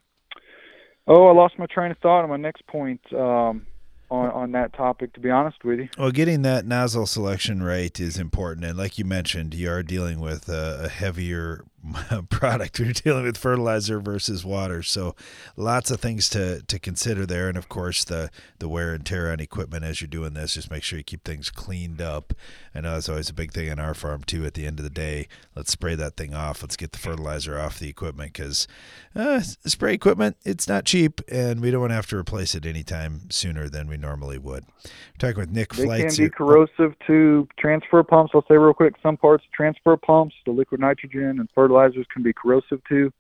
[1.07, 3.01] oh, I lost my train of thought on my next point.
[3.13, 3.65] Um,
[4.11, 5.89] on, on that topic, to be honest with you.
[5.97, 8.65] Well, getting that nozzle selection right is important.
[8.65, 11.63] And like you mentioned, you are dealing with a, a heavier
[12.29, 12.79] product.
[12.79, 15.15] You're dealing with fertilizer versus water, so
[15.55, 17.49] lots of things to, to consider there.
[17.49, 20.53] And of course, the the wear and tear on equipment as you're doing this.
[20.53, 22.33] Just make sure you keep things cleaned up.
[22.75, 24.45] I know that's always a big thing on our farm too.
[24.45, 26.61] At the end of the day, let's spray that thing off.
[26.61, 28.67] Let's get the fertilizer off the equipment because
[29.15, 32.65] uh, spray equipment it's not cheap, and we don't want to have to replace it
[32.65, 34.65] anytime sooner than we normally would.
[34.83, 36.15] We're talking with Nick They Flights.
[36.15, 38.31] can be corrosive to transfer pumps.
[38.35, 42.33] I'll say real quick, some parts transfer pumps, the liquid nitrogen and fertilizers can be
[42.33, 43.11] corrosive to.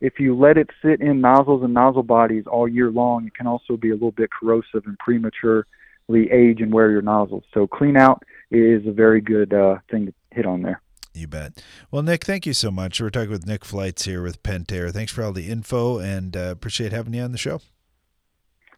[0.00, 3.46] If you let it sit in nozzles and nozzle bodies all year long, it can
[3.46, 7.44] also be a little bit corrosive and prematurely age and wear your nozzles.
[7.54, 10.80] So clean out is a very good uh, thing to hit on there.
[11.14, 11.64] You bet.
[11.90, 13.00] Well, Nick, thank you so much.
[13.00, 14.92] We're talking with Nick Flights here with Pentair.
[14.92, 17.60] Thanks for all the info and uh, appreciate having you on the show.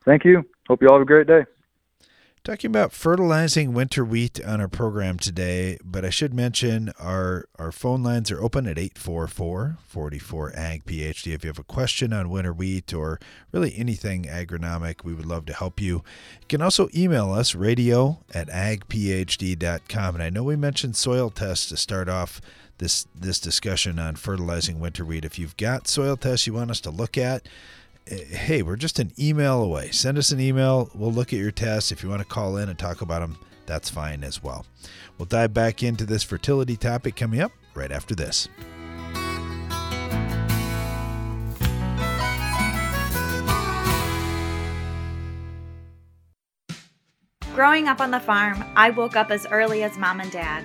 [0.04, 0.44] Thank you.
[0.68, 1.44] Hope you all have a great day.
[2.46, 7.72] Talking about fertilizing winter wheat on our program today, but I should mention our our
[7.72, 11.34] phone lines are open at 844-44-AG-PHD.
[11.34, 13.18] If you have a question on winter wheat or
[13.50, 16.04] really anything agronomic, we would love to help you.
[16.40, 20.14] You can also email us, radio at agphd.com.
[20.14, 22.40] And I know we mentioned soil tests to start off
[22.78, 25.24] this this discussion on fertilizing winter wheat.
[25.24, 27.48] If you've got soil tests you want us to look at,
[28.06, 29.90] hey, we're just an email away.
[29.90, 30.90] Send us an email.
[30.94, 31.90] We'll look at your tests.
[31.90, 34.64] If you want to call in and talk about them, that's fine as well.
[35.18, 38.48] We'll dive back into this fertility topic coming up right after this.
[47.54, 50.62] Growing up on the farm, I woke up as early as mom and dad.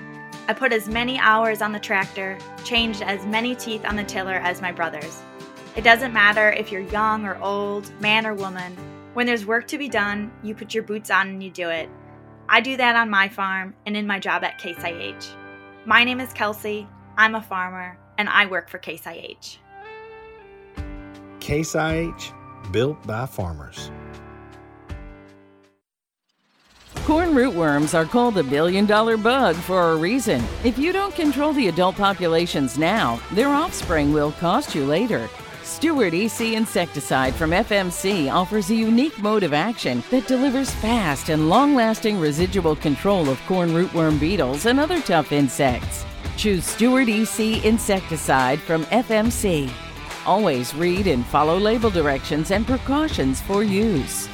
[0.50, 4.34] I put as many hours on the tractor, changed as many teeth on the tiller
[4.34, 5.22] as my brothers.
[5.74, 8.76] It doesn't matter if you're young or old, man or woman.
[9.14, 11.90] When there's work to be done, you put your boots on and you do it.
[12.50, 15.34] I do that on my farm and in my job at Case IH.
[15.86, 19.60] My name is Kelsey, I'm a farmer, and I work for Case IH.
[21.40, 22.34] Case IH,
[22.72, 23.92] built by farmers.
[27.06, 30.44] Corn rootworms are called the billion dollar bug for a reason.
[30.66, 35.30] If you don't control the adult populations now, their offspring will cost you later.
[35.72, 41.48] Steward EC insecticide from FMC offers a unique mode of action that delivers fast and
[41.48, 46.06] long lasting residual control of corn rootworm beetles and other tough insects.
[46.36, 49.72] Choose Steward EC insecticide from FMC.
[50.26, 54.28] Always read and follow label directions and precautions for use.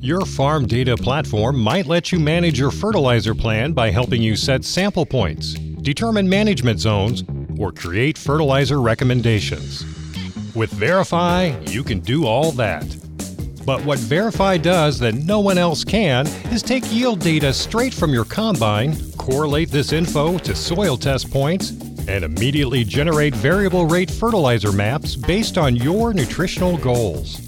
[0.00, 4.64] Your farm data platform might let you manage your fertilizer plan by helping you set
[4.64, 7.24] sample points, determine management zones,
[7.58, 9.84] or create fertilizer recommendations.
[10.54, 12.86] With Vrafy, you can do all that.
[13.66, 18.14] But what Vrafy does that no one else can is take yield data straight from
[18.14, 21.70] your combine, correlate this info to soil test points,
[22.08, 27.47] and immediately generate variable rate fertilizer maps based on your nutritional goals.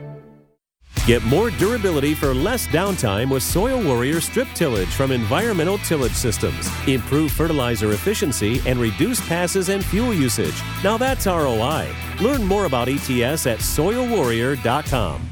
[1.07, 6.69] Get more durability for less downtime with Soil Warrior strip tillage from Environmental Tillage Systems.
[6.87, 10.61] Improve fertilizer efficiency and reduce passes and fuel usage.
[10.83, 11.87] Now that's ROI.
[12.21, 15.27] Learn more about ETS at soilwarrior.com.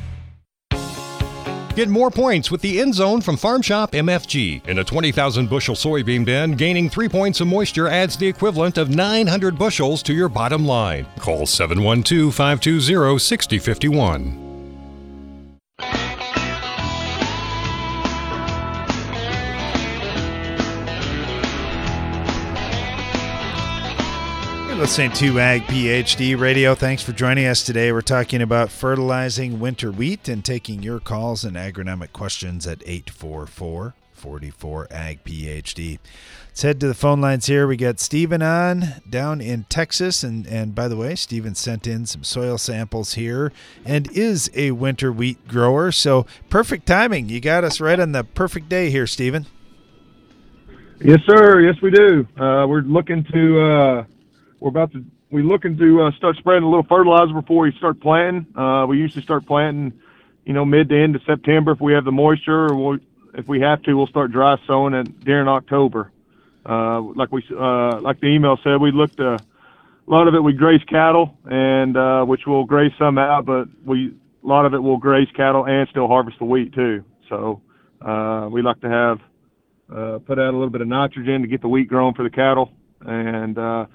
[1.76, 4.68] Get more points with the end zone from Farm Shop MFG.
[4.68, 8.90] In a 20,000 bushel soybean bin, gaining three points of moisture adds the equivalent of
[8.90, 11.06] 900 bushels to your bottom line.
[11.20, 14.49] Call 712 520 6051.
[24.80, 26.74] Listening to Ag PhD Radio.
[26.74, 27.92] Thanks for joining us today.
[27.92, 33.94] We're talking about fertilizing winter wheat and taking your calls and agronomic questions at 844
[34.14, 36.00] 44 Ag PhD.
[36.48, 37.68] Let's head to the phone lines here.
[37.68, 40.24] We got Stephen on down in Texas.
[40.24, 43.52] And, and by the way, Stephen sent in some soil samples here
[43.84, 45.92] and is a winter wheat grower.
[45.92, 47.28] So perfect timing.
[47.28, 49.46] You got us right on the perfect day here, Stephen.
[51.02, 51.60] Yes, sir.
[51.60, 52.26] Yes, we do.
[52.38, 54.04] Uh, we're looking to uh,
[54.60, 58.00] we're about to we're looking to uh, start spreading a little fertilizer before we start
[58.00, 58.48] planting.
[58.56, 59.94] Uh, we usually start planting,
[60.44, 63.00] you know, mid to end of September if we have the moisture, or we'll,
[63.36, 66.12] if we have to, we'll start dry sowing it during October.
[66.66, 70.44] Uh, like we uh, like the email said, we looked uh, a lot of it
[70.44, 74.74] we graze cattle, and uh, which will graze some out, but we a lot of
[74.74, 77.04] it will graze cattle and still harvest the wheat too.
[77.30, 77.62] So
[78.02, 79.20] uh, we like to have
[79.96, 82.30] uh, put out a little bit of nitrogen to get the wheat grown for the
[82.30, 83.86] cattle, and uh,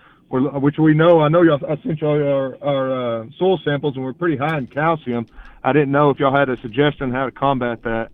[0.41, 1.20] which we know.
[1.20, 1.61] I know y'all.
[1.68, 5.26] I sent y'all our, our uh, soil samples, and we're pretty high in calcium.
[5.62, 8.09] I didn't know if y'all had a suggestion how to combat that.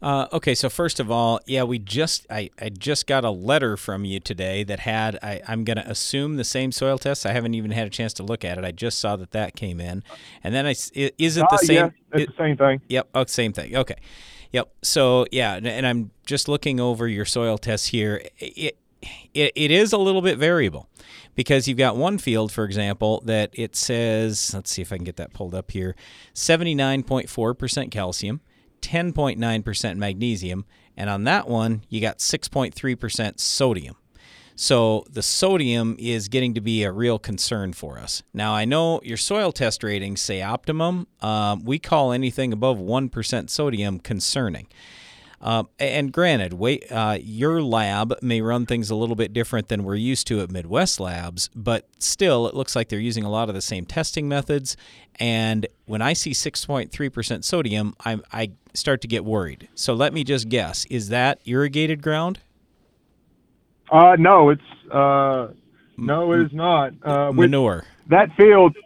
[0.00, 3.76] Uh, okay, so first of all, yeah, we just I, I just got a letter
[3.76, 7.26] from you today that had I, I'm going to assume the same soil test.
[7.26, 8.64] I haven't even had a chance to look at it.
[8.64, 10.04] I just saw that that came in,
[10.44, 11.76] and then I is it the Uh, same?
[11.76, 12.80] yeah, it's it- the same thing.
[12.88, 13.08] Yep.
[13.14, 13.76] Oh, same thing.
[13.76, 13.96] Okay.
[14.52, 14.72] Yep.
[14.82, 18.22] So yeah, and- and I'm just looking over your soil tests here.
[18.38, 20.88] It, it, it is a little bit variable
[21.34, 25.04] because you've got one field, for example, that it says, let's see if I can
[25.04, 25.94] get that pulled up here
[26.34, 28.40] 79.4% calcium,
[28.82, 30.64] 10.9% magnesium,
[30.96, 33.96] and on that one, you got 6.3% sodium.
[34.60, 38.24] So the sodium is getting to be a real concern for us.
[38.34, 41.06] Now, I know your soil test ratings say optimum.
[41.20, 44.66] Um, we call anything above 1% sodium concerning.
[45.40, 49.84] Um, and granted, wait, uh, your lab may run things a little bit different than
[49.84, 53.48] we're used to at Midwest Labs, but still, it looks like they're using a lot
[53.48, 54.76] of the same testing methods.
[55.20, 59.68] And when I see 6.3% sodium, I, I start to get worried.
[59.74, 62.40] So let me just guess: is that irrigated ground?
[63.90, 64.62] Uh, no, it's
[64.92, 65.48] uh,
[65.96, 66.92] no, it is not.
[67.02, 67.84] Uh, Manure.
[68.08, 68.76] That field,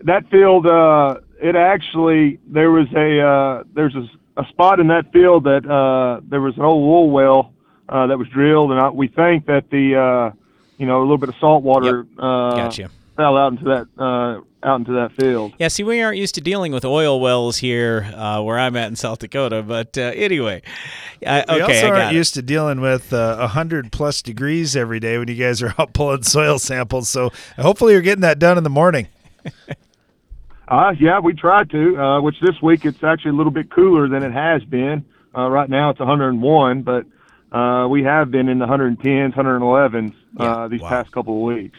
[0.00, 4.06] that field, uh, it actually there was a uh, there's a,
[4.36, 7.52] a spot in that field that uh, there was an old wool well
[7.88, 10.36] uh, that was drilled, and I, we think that the uh,
[10.78, 12.90] you know a little bit of salt water uh, Gotcha.
[13.16, 15.52] fell out into that uh, out into that field.
[15.58, 18.88] Yeah, see, we aren't used to dealing with oil wells here uh, where I'm at
[18.88, 20.62] in South Dakota, but uh, anyway,
[21.26, 22.16] I, We okay, also I got aren't it.
[22.16, 25.92] used to dealing with uh, 100 plus degrees every day when you guys are out
[25.92, 27.08] pulling soil samples.
[27.10, 29.08] So hopefully you're getting that done in the morning.
[30.66, 34.08] Uh, yeah, we tried to, uh, which this week it's actually a little bit cooler
[34.08, 35.04] than it has been.
[35.36, 37.04] Uh, right now it's 101, but
[37.52, 41.78] uh, we have been in the 110s, 111s uh, these past couple of weeks.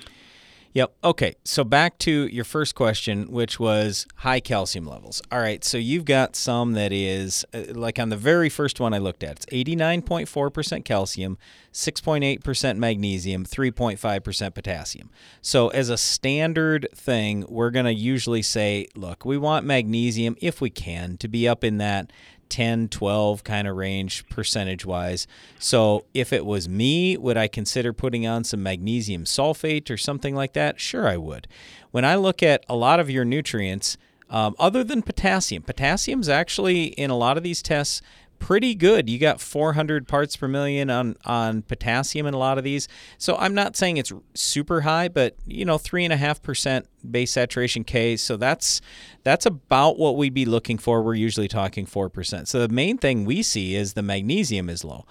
[0.75, 0.93] Yep.
[1.05, 1.35] Okay.
[1.45, 5.21] So back to your first question, which was high calcium levels.
[5.31, 5.63] All right.
[5.63, 9.23] So you've got some that is uh, like on the very first one I looked
[9.23, 11.37] at, it's 89.4% calcium,
[11.71, 15.09] 6.8% magnesium, 3.5% potassium.
[15.41, 20.59] So as a standard thing, we're going to usually say, look, we want magnesium if
[20.59, 22.11] we can to be up in that
[22.49, 25.27] 10, 12 kind of range percentage wise.
[25.59, 30.35] So if it was me, would I consider putting on some magnesium sulfate or something
[30.35, 30.79] like that?
[30.79, 31.47] Sure, I would.
[31.91, 33.97] When I look at a lot of your nutrients,
[34.29, 38.01] um, other than potassium, potassium's actually in a lot of these tests
[38.39, 39.09] pretty good.
[39.09, 42.87] You got 400 parts per million on on potassium in a lot of these.
[43.17, 46.87] So I'm not saying it's super high, but you know, three and a half percent
[47.09, 48.17] base saturation K.
[48.17, 48.81] So that's
[49.23, 51.01] that's about what we'd be looking for.
[51.01, 52.47] We're usually talking four percent.
[52.47, 55.05] So the main thing we see is the magnesium is low.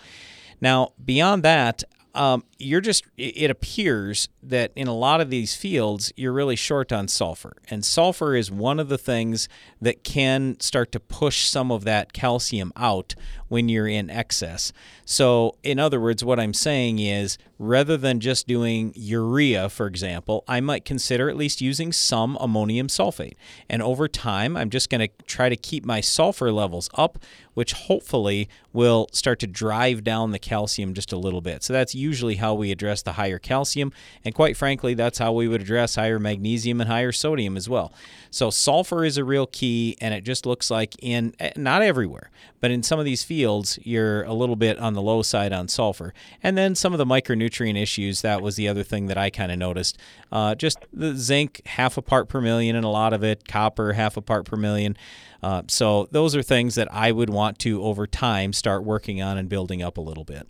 [0.61, 1.85] Now beyond that.
[2.15, 6.93] Um, you're just, it appears that in a lot of these fields, you're really short
[6.93, 7.57] on sulfur.
[7.69, 9.49] And sulfur is one of the things
[9.81, 13.15] that can start to push some of that calcium out
[13.49, 14.73] when you're in excess.
[15.05, 20.45] So, in other words, what I'm saying is rather than just doing urea, for example,
[20.49, 23.35] I might consider at least using some ammonium sulfate.
[23.69, 27.19] And over time, I'm just going to try to keep my sulfur levels up,
[27.53, 31.63] which hopefully will start to drive down the calcium just a little bit.
[31.63, 33.93] So, that's usually how we address the higher calcium.
[34.25, 37.93] And quite frankly, that's how we would address higher magnesium and higher sodium as well.
[38.31, 42.31] So, sulfur is a real key, and it just looks like in eh, not everywhere,
[42.61, 45.67] but in some of these fields, you're a little bit on the low side on
[45.67, 46.15] sulfur.
[46.41, 49.51] And then some of the micronutrient issues, that was the other thing that I kind
[49.51, 49.99] of noticed.
[50.31, 53.95] Uh, just the zinc, half a part per million, and a lot of it, copper,
[53.95, 54.97] half a part per million.
[55.43, 59.37] Uh, so those are things that I would want to, over time, start working on
[59.37, 60.47] and building up a little bit.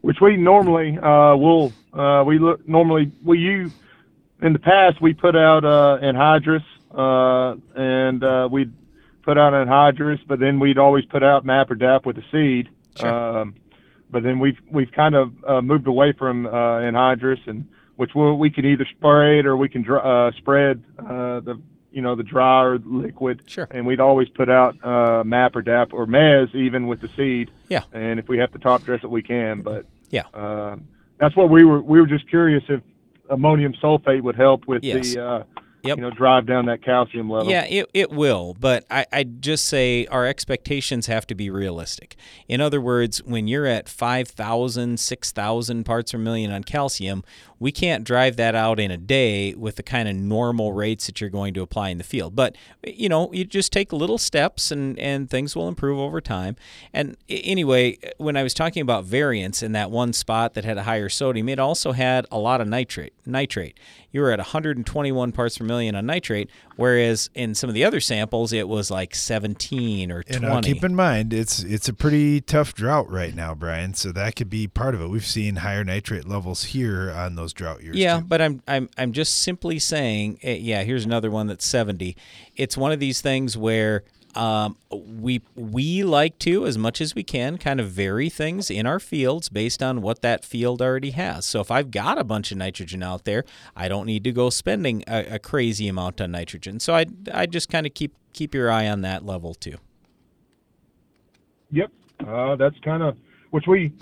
[0.00, 3.72] Which we normally uh, will uh, we look normally we use
[4.42, 8.72] in the past we put out uh, anhydrous uh, and we'd
[9.26, 12.70] put out anhydrous, but then we'd always put out MAP or DAP with the seed.
[12.98, 13.38] Sure.
[13.40, 13.56] Um,
[14.08, 17.66] but then we've we've kind of uh, moved away from uh, anhydrous, and
[17.96, 21.60] which we'll, we can either spray it or we can dr- uh, spread uh, the
[21.90, 23.42] you know the dry or liquid.
[23.46, 23.66] Sure.
[23.72, 27.50] And we'd always put out uh, MAP or DAP or MES even with the seed.
[27.68, 27.82] Yeah.
[27.92, 29.62] And if we have to top dress it, we can.
[29.62, 30.76] But yeah, uh,
[31.18, 32.80] that's what we were we were just curious if
[33.28, 35.14] ammonium sulfate would help with Yes.
[35.14, 35.42] the uh,
[35.88, 35.98] Yep.
[35.98, 37.50] you know drive down that calcium level.
[37.50, 42.16] Yeah, it, it will, but I, I just say our expectations have to be realistic.
[42.48, 47.22] In other words, when you're at 5,000, 6,000 parts per million on calcium,
[47.58, 51.20] we can't drive that out in a day with the kind of normal rates that
[51.20, 52.36] you're going to apply in the field.
[52.36, 56.56] But, you know, you just take little steps and, and things will improve over time.
[56.92, 60.82] And anyway, when I was talking about variance in that one spot that had a
[60.82, 63.14] higher sodium, it also had a lot of nitrate.
[63.24, 63.78] Nitrate.
[64.16, 68.00] You were at 121 parts per million on nitrate, whereas in some of the other
[68.00, 70.36] samples it was like 17 or 20.
[70.36, 73.92] And uh, keep in mind, it's it's a pretty tough drought right now, Brian.
[73.92, 75.08] So that could be part of it.
[75.08, 77.94] We've seen higher nitrate levels here on those drought years.
[77.94, 78.24] Yeah, too.
[78.24, 80.38] but I'm I'm I'm just simply saying.
[80.42, 82.16] eh, Yeah, here's another one that's 70.
[82.56, 84.02] It's one of these things where
[84.36, 88.86] um, we we like to, as much as we can, kind of vary things in
[88.86, 91.46] our fields based on what that field already has.
[91.46, 94.50] So if I've got a bunch of nitrogen out there, I don't need to go
[94.50, 96.80] spending a, a crazy amount on nitrogen.
[96.80, 99.76] So I I just kind of keep keep your eye on that level too.
[101.70, 101.90] Yep.
[102.26, 103.16] Uh, that's kind of
[103.50, 103.92] which we,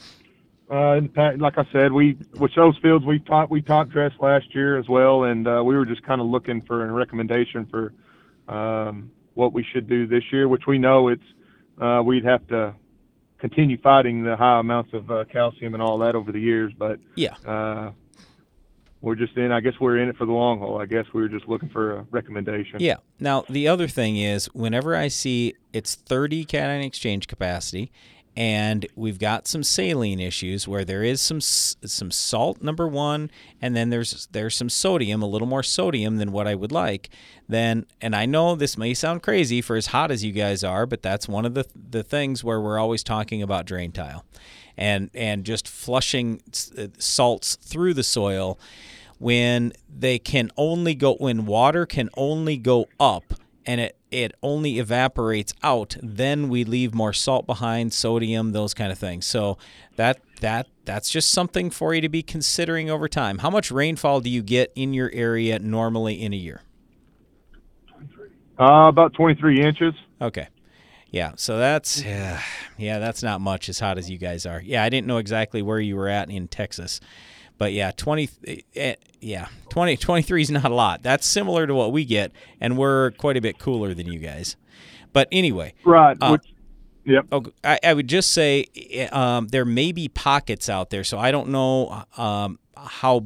[0.71, 4.55] uh, in like I said, we with those fields we top we top dressed last
[4.55, 7.93] year as well, and uh, we were just kind of looking for a recommendation for
[8.49, 11.23] um, what we should do this year, which we know it's
[11.81, 12.75] uh, we'd have to
[13.39, 16.99] continue fighting the high amounts of uh, calcium and all that over the years, but
[17.17, 17.35] Yeah.
[17.47, 17.91] uh,
[19.01, 19.53] we're just in.
[19.53, 20.81] I guess we're in it for the long haul.
[20.81, 22.77] I guess we were just looking for a recommendation.
[22.81, 22.97] Yeah.
[23.21, 27.93] Now the other thing is, whenever I see it's 30 cation exchange capacity,
[28.37, 33.31] and we've got some saline issues where there is some some salt number one,
[33.63, 37.11] and then there's there's some sodium, a little more sodium than what I would like.
[37.49, 40.85] Then, and I know this may sound crazy for as hot as you guys are,
[40.87, 44.25] but that's one of the the things where we're always talking about drain tile,
[44.77, 46.43] and and just flushing
[46.77, 48.59] uh, salts through the soil
[49.19, 54.79] when they can only go when water can only go up and it it only
[54.79, 59.59] evaporates out then we leave more salt behind sodium those kind of things so
[59.97, 64.21] that that that's just something for you to be considering over time how much rainfall
[64.21, 66.63] do you get in your area normally in a year
[68.59, 69.95] Uh, about 23 inches.
[70.21, 70.47] Okay.
[71.11, 72.41] Yeah, so that's yeah,
[72.79, 74.61] yeah, that's not much as hot as you guys are.
[74.61, 77.01] Yeah, I didn't know exactly where you were at in Texas.
[77.59, 78.29] But yeah, 20
[78.75, 81.03] eh, yeah, 20 23 is not a lot.
[81.03, 84.57] That's similar to what we get and we're quite a bit cooler than you guys.
[85.13, 86.17] But anyway, Right.
[86.21, 86.53] uh, which,
[87.05, 87.27] yep.
[87.31, 91.05] Oh, I, I would just say eh, um, there may be pockets out there.
[91.05, 93.21] So I don't know um, how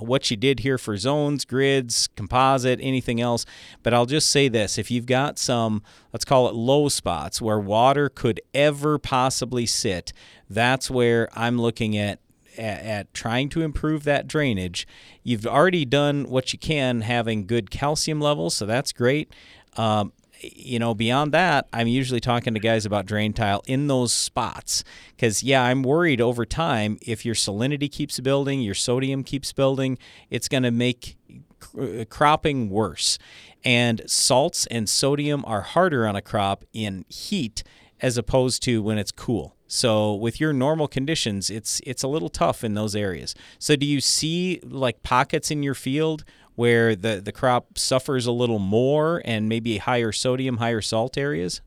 [0.00, 3.44] what you did here for zones, grids, composite, anything else.
[3.82, 5.82] But I'll just say this: if you've got some,
[6.12, 10.12] let's call it low spots where water could ever possibly sit,
[10.48, 12.20] that's where I'm looking at
[12.60, 14.86] at, at trying to improve that drainage.
[15.22, 19.32] You've already done what you can, having good calcium levels, so that's great.
[19.76, 24.12] Um, you know, beyond that, I'm usually talking to guys about drain tile in those
[24.12, 24.84] spots.
[25.14, 29.98] Because, yeah, I'm worried over time if your salinity keeps building, your sodium keeps building,
[30.30, 31.16] it's going to make
[31.58, 33.18] cr- cropping worse.
[33.64, 37.62] And salts and sodium are harder on a crop in heat
[38.00, 39.54] as opposed to when it's cool.
[39.72, 43.36] So with your normal conditions, it's it's a little tough in those areas.
[43.60, 46.24] So do you see like pockets in your field
[46.56, 51.60] where the the crop suffers a little more and maybe higher sodium, higher salt areas?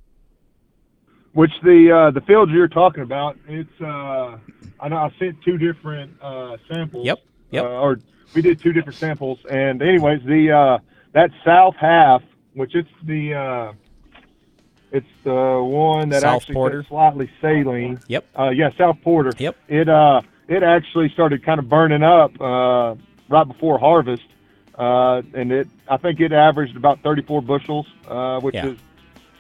[1.32, 3.38] Which the uh, the fields you're talking about?
[3.48, 4.38] It's uh,
[4.82, 7.06] I know I sent two different uh, samples.
[7.06, 7.20] Yep.
[7.52, 7.64] Yep.
[7.64, 8.00] Uh, or
[8.36, 10.78] we did two different samples, and anyways, the uh,
[11.14, 12.22] that south half,
[12.54, 13.74] which it's the uh,
[14.94, 16.86] it's the one that South actually Porter?
[16.88, 18.00] slightly saline.
[18.08, 18.26] Yep.
[18.40, 19.34] Uh, yeah, South Porter.
[19.38, 19.58] Yep.
[19.68, 22.96] It uh it actually started kind of burning up uh,
[23.30, 24.24] right before harvest,
[24.78, 28.68] uh, and it I think it averaged about 34 bushels, uh, which Yeah.
[28.68, 28.78] is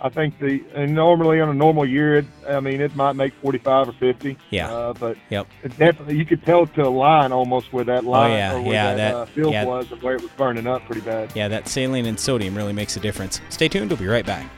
[0.01, 3.33] I think the and normally on a normal year, it, I mean it might make
[3.35, 4.37] 45 or 50.
[4.49, 4.73] Yeah.
[4.73, 5.47] Uh, but Yep.
[5.63, 8.61] it definitely you could tell to a line almost where that line Oh, yeah, or
[8.61, 9.65] where yeah, that, that- uh, field yeah.
[9.65, 11.31] was and where it was burning up pretty bad.
[11.35, 13.39] Yeah, that saline and sodium really makes a difference.
[13.49, 13.89] Stay tuned.
[13.91, 14.49] We'll be right back.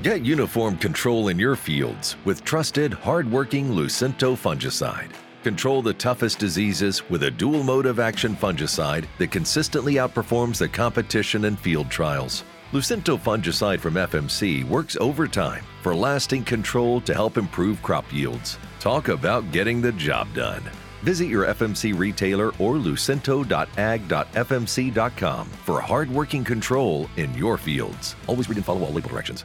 [0.00, 5.10] Get uniform control in your fields with trusted, hard-working Lucento fungicide.
[5.42, 10.68] Control the toughest diseases with a dual mode of action fungicide that consistently outperforms the
[10.68, 12.44] competition in field trials.
[12.70, 18.56] Lucento fungicide from FMC works overtime for lasting control to help improve crop yields.
[18.78, 20.62] Talk about getting the job done.
[21.02, 28.14] Visit your FMC retailer or lucento.ag.fmc.com for hard-working control in your fields.
[28.28, 29.44] Always read and follow all label directions.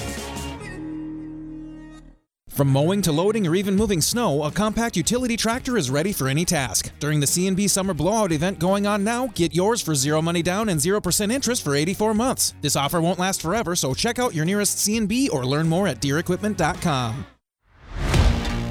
[2.51, 6.27] From mowing to loading or even moving snow, a compact utility tractor is ready for
[6.27, 6.91] any task.
[6.99, 10.67] During the CNB Summer Blowout event going on now, get yours for zero money down
[10.67, 12.53] and 0% interest for 84 months.
[12.59, 16.01] This offer won't last forever, so check out your nearest CNB or learn more at
[16.01, 17.25] deerequipment.com.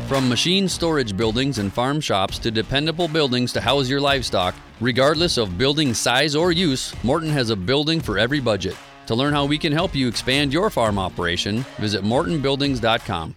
[0.08, 5.38] From machine storage buildings and farm shops to dependable buildings to house your livestock, regardless
[5.38, 8.76] of building size or use, Morton has a building for every budget.
[9.06, 13.36] To learn how we can help you expand your farm operation, visit mortonbuildings.com.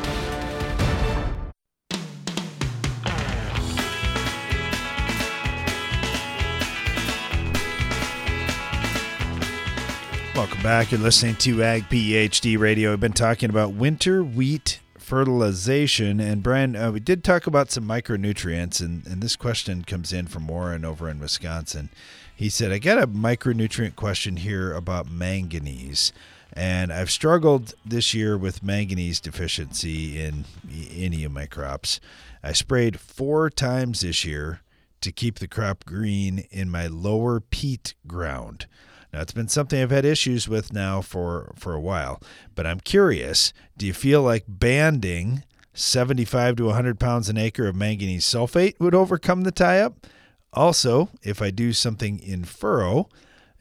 [10.71, 10.89] back.
[10.89, 12.91] You're listening to Ag PhD Radio.
[12.91, 16.21] We've been talking about winter wheat fertilization.
[16.21, 20.27] And Brian, uh, we did talk about some micronutrients, and, and this question comes in
[20.27, 21.89] from Warren over in Wisconsin.
[22.33, 26.13] He said, I got a micronutrient question here about manganese.
[26.53, 30.45] And I've struggled this year with manganese deficiency in
[30.89, 31.99] any of my crops.
[32.41, 34.61] I sprayed four times this year
[35.01, 38.67] to keep the crop green in my lower peat ground.
[39.13, 42.21] Now it's been something I've had issues with now for for a while,
[42.55, 45.43] but I'm curious, do you feel like banding
[45.73, 50.07] 75 to 100 pounds an acre of manganese sulfate would overcome the tie up?
[50.53, 53.07] Also, if I do something in furrow,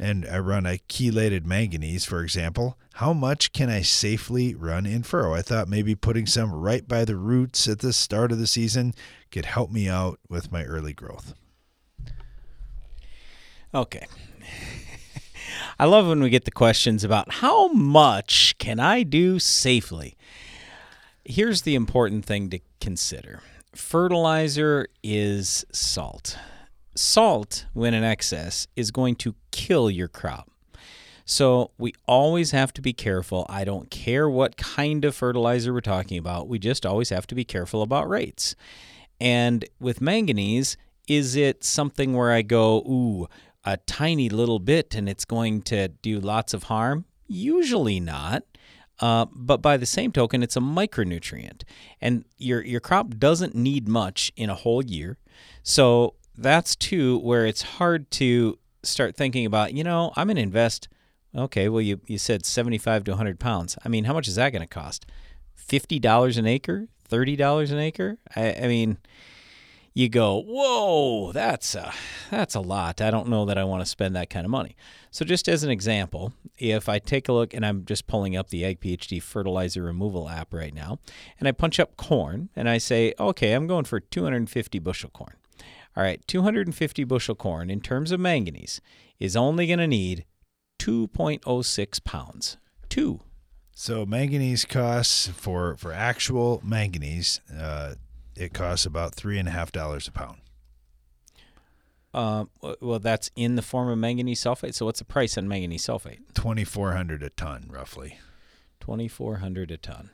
[0.01, 5.03] and I run a chelated manganese, for example, how much can I safely run in
[5.03, 5.35] furrow?
[5.35, 8.95] I thought maybe putting some right by the roots at the start of the season
[9.31, 11.35] could help me out with my early growth.
[13.75, 14.07] Okay.
[15.81, 20.15] I love when we get the questions about how much can I do safely?
[21.25, 23.41] Here's the important thing to consider
[23.75, 26.37] fertilizer is salt
[26.95, 30.51] salt, when in excess, is going to kill your crop.
[31.25, 33.47] So we always have to be careful.
[33.49, 37.35] I don't care what kind of fertilizer we're talking about, we just always have to
[37.35, 38.55] be careful about rates.
[39.19, 40.77] And with manganese,
[41.09, 43.29] is it something where I go, ooh,
[43.65, 47.05] a tiny little bit and it's going to do lots of harm?
[47.27, 48.45] Usually not.
[49.01, 51.63] Uh, but by the same token, it's a micronutrient,
[52.03, 55.17] and your your crop doesn't need much in a whole year.
[55.63, 60.43] So that's too where it's hard to start thinking about, you know, I'm going to
[60.43, 60.89] invest.
[61.35, 63.79] Okay, well, you, you said 75 to 100 pounds.
[63.85, 65.07] I mean, how much is that going to cost?
[65.57, 66.89] $50 an acre?
[67.09, 68.19] $30 an acre?
[68.35, 68.99] I, I mean,
[70.01, 71.93] you go, whoa, that's a,
[72.31, 73.01] that's a lot.
[73.01, 74.77] I don't know that I want to spend that kind of money.
[75.11, 78.49] So, just as an example, if I take a look, and I'm just pulling up
[78.49, 80.99] the Ag PhD fertilizer removal app right now,
[81.39, 85.35] and I punch up corn, and I say, okay, I'm going for 250 bushel corn.
[85.97, 88.81] All right, 250 bushel corn in terms of manganese
[89.19, 90.25] is only going to need
[90.79, 92.57] 2.06 pounds.
[92.89, 93.21] Two.
[93.73, 97.95] So manganese costs for for actual manganese, uh,
[98.41, 100.39] it costs about three and a half dollars a pound.
[102.13, 102.47] Uh,
[102.81, 104.75] well, that's in the form of manganese sulfate.
[104.75, 106.19] So what's the price on manganese sulfate?
[106.35, 108.19] Twenty four hundred a ton, roughly.
[108.81, 110.11] Twenty four hundred a ton.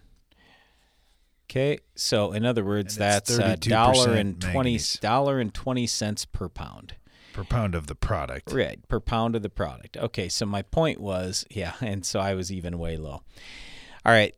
[1.48, 6.48] Okay, so in other words, that's a dollar and twenty dollar and twenty cents per
[6.48, 6.96] pound.
[7.32, 8.52] Per pound of the product.
[8.52, 9.96] Right, per pound of the product.
[9.96, 13.22] Okay, so my point was, yeah, and so I was even way low.
[14.04, 14.34] All right.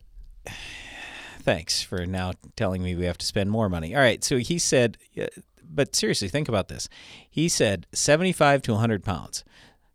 [1.49, 3.95] Thanks for now telling me we have to spend more money.
[3.95, 5.25] All right, so he said, uh,
[5.67, 6.87] but seriously, think about this.
[7.27, 9.43] He said 75 to 100 pounds.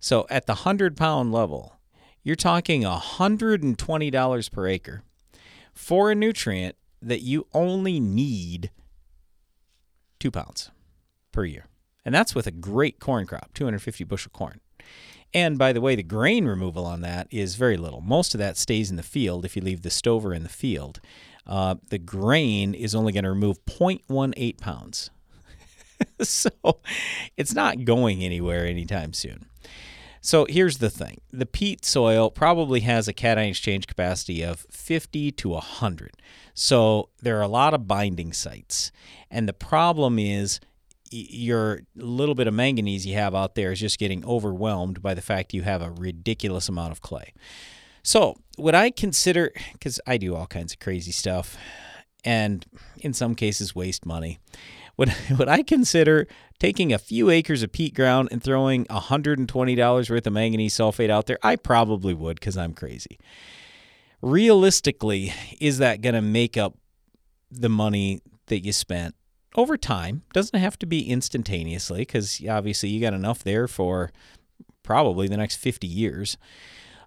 [0.01, 1.77] So at the 100 pound level,
[2.25, 5.05] you're talking $120 per acre
[5.73, 8.73] for a nutrient that you only need
[10.19, 10.73] two pounds
[11.31, 11.69] per year.
[12.05, 14.59] And that's with a great corn crop, 250 bushel corn.
[15.33, 18.01] And by the way, the grain removal on that is very little.
[18.01, 21.01] Most of that stays in the field if you leave the stover in the field.
[21.47, 25.11] Uh, the grain is only going to remove 0.18 pounds.
[26.21, 26.51] so
[27.37, 29.47] it's not going anywhere anytime soon.
[30.21, 35.33] So here's the thing the peat soil probably has a cation exchange capacity of 50
[35.33, 36.13] to 100.
[36.55, 38.91] So there are a lot of binding sites.
[39.31, 40.61] And the problem is
[41.11, 45.21] your little bit of manganese you have out there is just getting overwhelmed by the
[45.21, 47.35] fact you have a ridiculous amount of clay.
[48.05, 51.57] So, would I consider, because I do all kinds of crazy stuff
[52.25, 52.65] and
[52.99, 54.39] in some cases waste money,
[54.97, 56.29] would, would I consider
[56.61, 61.27] taking a few acres of peat ground and throwing $120 worth of manganese sulfate out
[61.27, 61.39] there?
[61.43, 63.19] I probably would because I'm crazy
[64.25, 66.77] realistically, is that going to make up
[67.51, 69.15] the money that you spent
[69.55, 70.23] over time?
[70.33, 74.11] Doesn't have to be instantaneously because obviously you got enough there for
[74.83, 76.39] probably the next 50 years.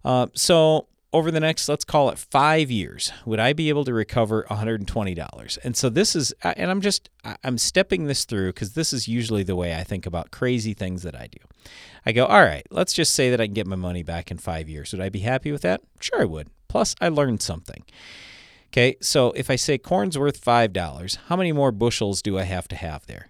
[0.03, 3.93] Uh, so over the next, let's call it five years, would I be able to
[3.93, 5.57] recover $120?
[5.63, 7.09] And so this is, and I'm just,
[7.43, 11.03] I'm stepping this through because this is usually the way I think about crazy things
[11.03, 11.71] that I do.
[12.05, 14.37] I go, all right, let's just say that I can get my money back in
[14.37, 14.91] five years.
[14.91, 15.81] Would I be happy with that?
[15.99, 16.49] Sure, I would.
[16.67, 17.83] Plus, I learned something.
[18.67, 22.67] Okay, so if I say corn's worth $5, how many more bushels do I have
[22.67, 23.29] to have there?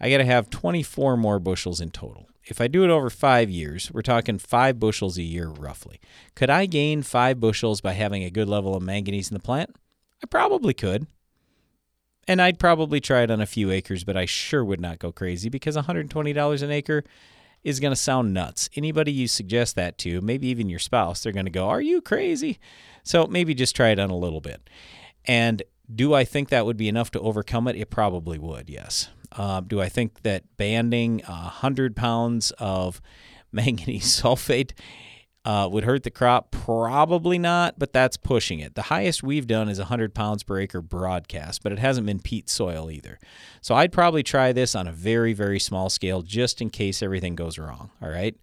[0.00, 2.28] I got to have 24 more bushels in total.
[2.46, 6.00] If I do it over five years, we're talking five bushels a year roughly.
[6.34, 9.74] Could I gain five bushels by having a good level of manganese in the plant?
[10.22, 11.06] I probably could.
[12.26, 15.12] And I'd probably try it on a few acres, but I sure would not go
[15.12, 17.04] crazy because $120 an acre
[17.62, 18.68] is going to sound nuts.
[18.76, 22.00] Anybody you suggest that to, maybe even your spouse, they're going to go, Are you
[22.00, 22.58] crazy?
[23.02, 24.68] So maybe just try it on a little bit.
[25.26, 27.76] And do I think that would be enough to overcome it?
[27.76, 29.08] It probably would, yes.
[29.36, 33.00] Uh, do I think that banding 100 pounds of
[33.52, 34.72] manganese sulfate
[35.44, 36.50] uh, would hurt the crop?
[36.50, 38.74] Probably not, but that's pushing it.
[38.74, 42.48] The highest we've done is 100 pounds per acre broadcast, but it hasn't been peat
[42.48, 43.18] soil either.
[43.60, 47.34] So I'd probably try this on a very, very small scale just in case everything
[47.34, 47.90] goes wrong.
[48.02, 48.36] All right.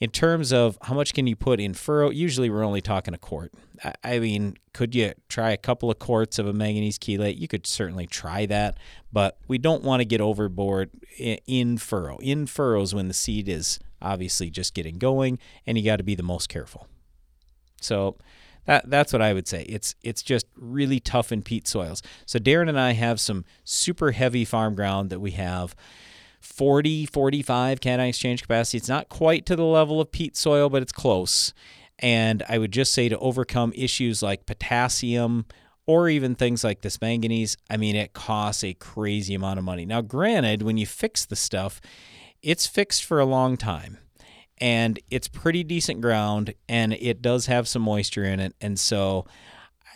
[0.00, 3.18] In terms of how much can you put in furrow, usually we're only talking a
[3.18, 3.52] quart.
[4.02, 7.38] I mean, could you try a couple of quarts of a manganese chelate?
[7.38, 8.78] You could certainly try that,
[9.12, 12.16] but we don't want to get overboard in furrow.
[12.22, 16.14] In furrows when the seed is obviously just getting going, and you got to be
[16.14, 16.86] the most careful.
[17.82, 18.16] So
[18.64, 19.62] that that's what I would say.
[19.62, 22.02] It's it's just really tough in peat soils.
[22.24, 25.74] So Darren and I have some super heavy farm ground that we have
[26.40, 28.78] 40 45 cation exchange capacity.
[28.78, 31.52] It's not quite to the level of peat soil, but it's close.
[31.98, 35.44] And I would just say to overcome issues like potassium
[35.86, 39.84] or even things like this manganese, I mean, it costs a crazy amount of money.
[39.84, 41.80] Now, granted, when you fix the stuff,
[42.42, 43.98] it's fixed for a long time
[44.58, 48.54] and it's pretty decent ground and it does have some moisture in it.
[48.60, 49.26] And so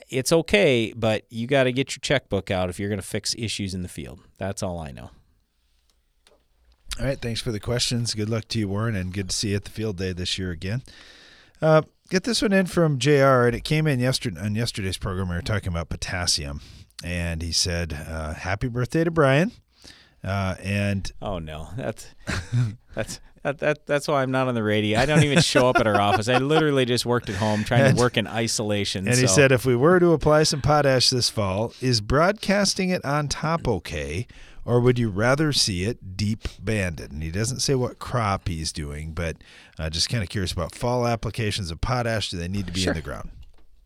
[0.09, 3.35] it's okay, but you got to get your checkbook out if you're going to fix
[3.39, 4.21] issues in the field.
[4.39, 5.11] That's all I know.
[7.01, 7.21] All right.
[7.21, 8.15] Thanks for the questions.
[8.15, 10.39] Good luck to you, Warren, and good to see you at the field day this
[10.39, 10.83] year again.
[11.61, 15.29] Uh, get this one in from JR, and it came in yesterday on yesterday's program.
[15.29, 16.61] We were talking about potassium,
[17.03, 19.51] and he said, uh, "Happy birthday to Brian."
[20.23, 22.07] Uh, and oh no, that's
[22.95, 24.99] that's that, that that's why I'm not on the radio.
[24.99, 26.29] I don't even show up at our office.
[26.29, 29.07] I literally just worked at home trying And- to work in isolation.
[29.07, 29.21] And so.
[29.23, 33.29] he said, if we were to apply some potash this fall, is broadcasting it on
[33.29, 34.27] top okay,
[34.65, 37.13] or would you rather see it deep banded?
[37.13, 39.37] And he doesn't say what crop he's doing, but
[39.79, 42.31] uh, just kind of curious about fall applications of potash.
[42.31, 42.93] Do they need to be Sure.
[42.93, 43.31] in the ground?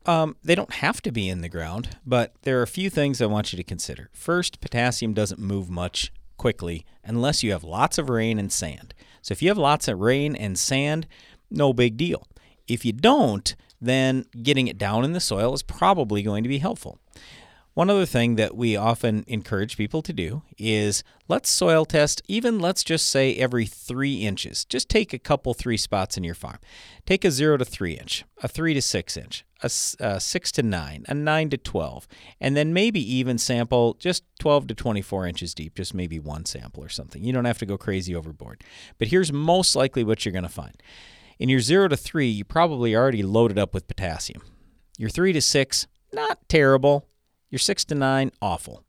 [0.07, 3.21] Um, they don't have to be in the ground, but there are a few things
[3.21, 4.09] I want you to consider.
[4.15, 8.95] First, potassium doesn't move much quickly unless you have lots of rain and sand.
[9.21, 11.07] So if you have lots of rain and sand,
[11.51, 12.27] no big deal.
[12.67, 16.59] If you don't, then getting it down in the soil is probably going to be
[16.59, 16.99] helpful.
[17.79, 22.59] One other thing that we often encourage people to do is let's soil test, even
[22.59, 24.65] let's just say every three inches.
[24.65, 26.59] Just take a couple, three spots in your farm.
[27.07, 31.05] Take a zero to three inch, a three to six inch, a six to nine,
[31.07, 32.09] a nine to 12,
[32.41, 36.83] and then maybe even sample just 12 to 24 inches deep, just maybe one sample
[36.83, 37.23] or something.
[37.23, 38.65] You don't have to go crazy overboard.
[38.99, 40.83] But here's most likely what you're going to find.
[41.39, 44.43] In your zero to three, you probably already loaded up with potassium.
[44.99, 47.07] Your three to six, not terrible.
[47.51, 48.85] Your six to nine, awful.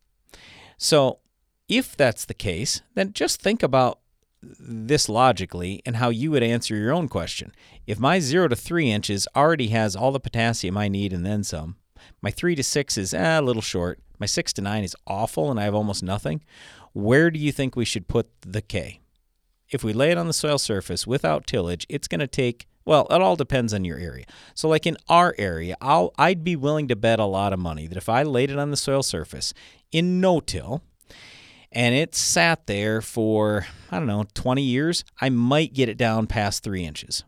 [0.78, 1.20] So,
[1.68, 4.00] if that's the case, then just think about
[4.42, 7.52] this logically and how you would answer your own question.
[7.86, 11.44] If my zero to three inches already has all the potassium I need and then
[11.44, 11.76] some,
[12.22, 15.52] my three to six is eh, a little short, my six to nine is awful
[15.52, 16.42] and I have almost nothing,
[16.94, 19.02] where do you think we should put the K?
[19.70, 23.06] If we lay it on the soil surface without tillage, it's going to take well,
[23.12, 24.26] it all depends on your area.
[24.56, 27.86] So like in our area, I'll I'd be willing to bet a lot of money
[27.86, 29.54] that if I laid it on the soil surface
[29.92, 30.82] in no-till
[31.72, 36.26] and it sat there for I don't know, 20 years, I might get it down
[36.26, 37.24] past 3 inches.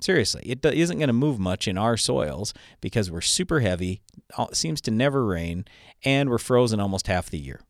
[0.00, 4.02] Seriously, it isn't going to move much in our soils because we're super heavy,
[4.36, 5.64] it seems to never rain,
[6.04, 7.60] and we're frozen almost half the year.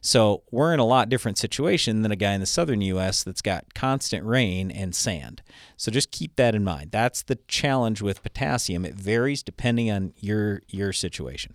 [0.00, 3.22] So we're in a lot different situation than a guy in the southern U.S.
[3.22, 5.42] that's got constant rain and sand.
[5.76, 6.90] So just keep that in mind.
[6.90, 8.84] That's the challenge with potassium.
[8.84, 11.54] It varies depending on your your situation.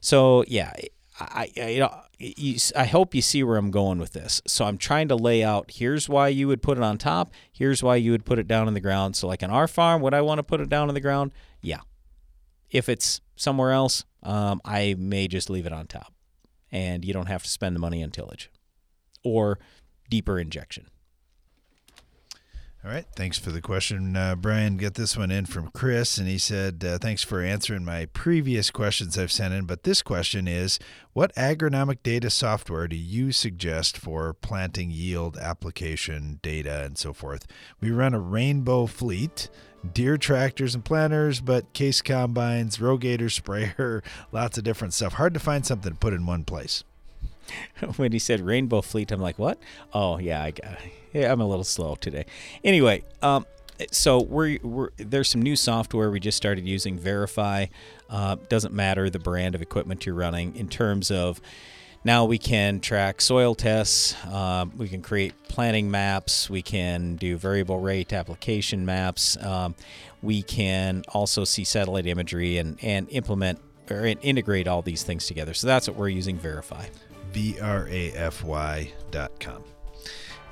[0.00, 0.72] So yeah,
[1.20, 4.40] I, I you know you, I hope you see where I'm going with this.
[4.46, 5.70] So I'm trying to lay out.
[5.74, 7.32] Here's why you would put it on top.
[7.52, 9.16] Here's why you would put it down in the ground.
[9.16, 11.32] So like on our farm, would I want to put it down in the ground?
[11.60, 11.80] Yeah.
[12.70, 16.15] If it's somewhere else, um, I may just leave it on top
[16.70, 18.50] and you don't have to spend the money on tillage
[19.24, 19.58] or
[20.08, 20.88] deeper injection.
[22.86, 23.06] All right.
[23.16, 24.76] Thanks for the question, uh, Brian.
[24.76, 28.70] Get this one in from Chris, and he said, uh, "Thanks for answering my previous
[28.70, 30.78] questions I've sent in, but this question is:
[31.12, 37.48] What agronomic data software do you suggest for planting yield, application data, and so forth?
[37.80, 39.50] We run a rainbow fleet."
[39.92, 44.02] Deere tractors and planters, but case combines, RoGator sprayer,
[44.32, 45.14] lots of different stuff.
[45.14, 46.84] Hard to find something to put in one place.
[47.96, 49.58] when he said rainbow fleet, I'm like, what?
[49.92, 50.78] Oh yeah, I got.
[51.12, 52.26] Yeah, I'm a little slow today.
[52.64, 53.46] Anyway, um,
[53.90, 56.98] so we're, we're there's some new software we just started using.
[56.98, 57.70] Vrafy
[58.10, 61.40] uh, doesn't matter the brand of equipment you're running in terms of.
[62.06, 64.14] Now we can track soil tests.
[64.26, 66.48] Um, we can create planting maps.
[66.48, 69.36] We can do variable rate application maps.
[69.44, 69.74] Um,
[70.22, 73.58] we can also see satellite imagery and, and implement
[73.90, 75.52] or integrate all these things together.
[75.52, 76.90] So that's what we're using Vrafy.
[77.32, 79.64] V R A F Y dot com.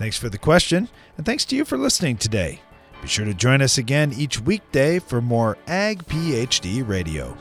[0.01, 2.61] Thanks for the question, and thanks to you for listening today.
[3.01, 7.39] Be sure to join us again each weekday for more Ag PhD Radio.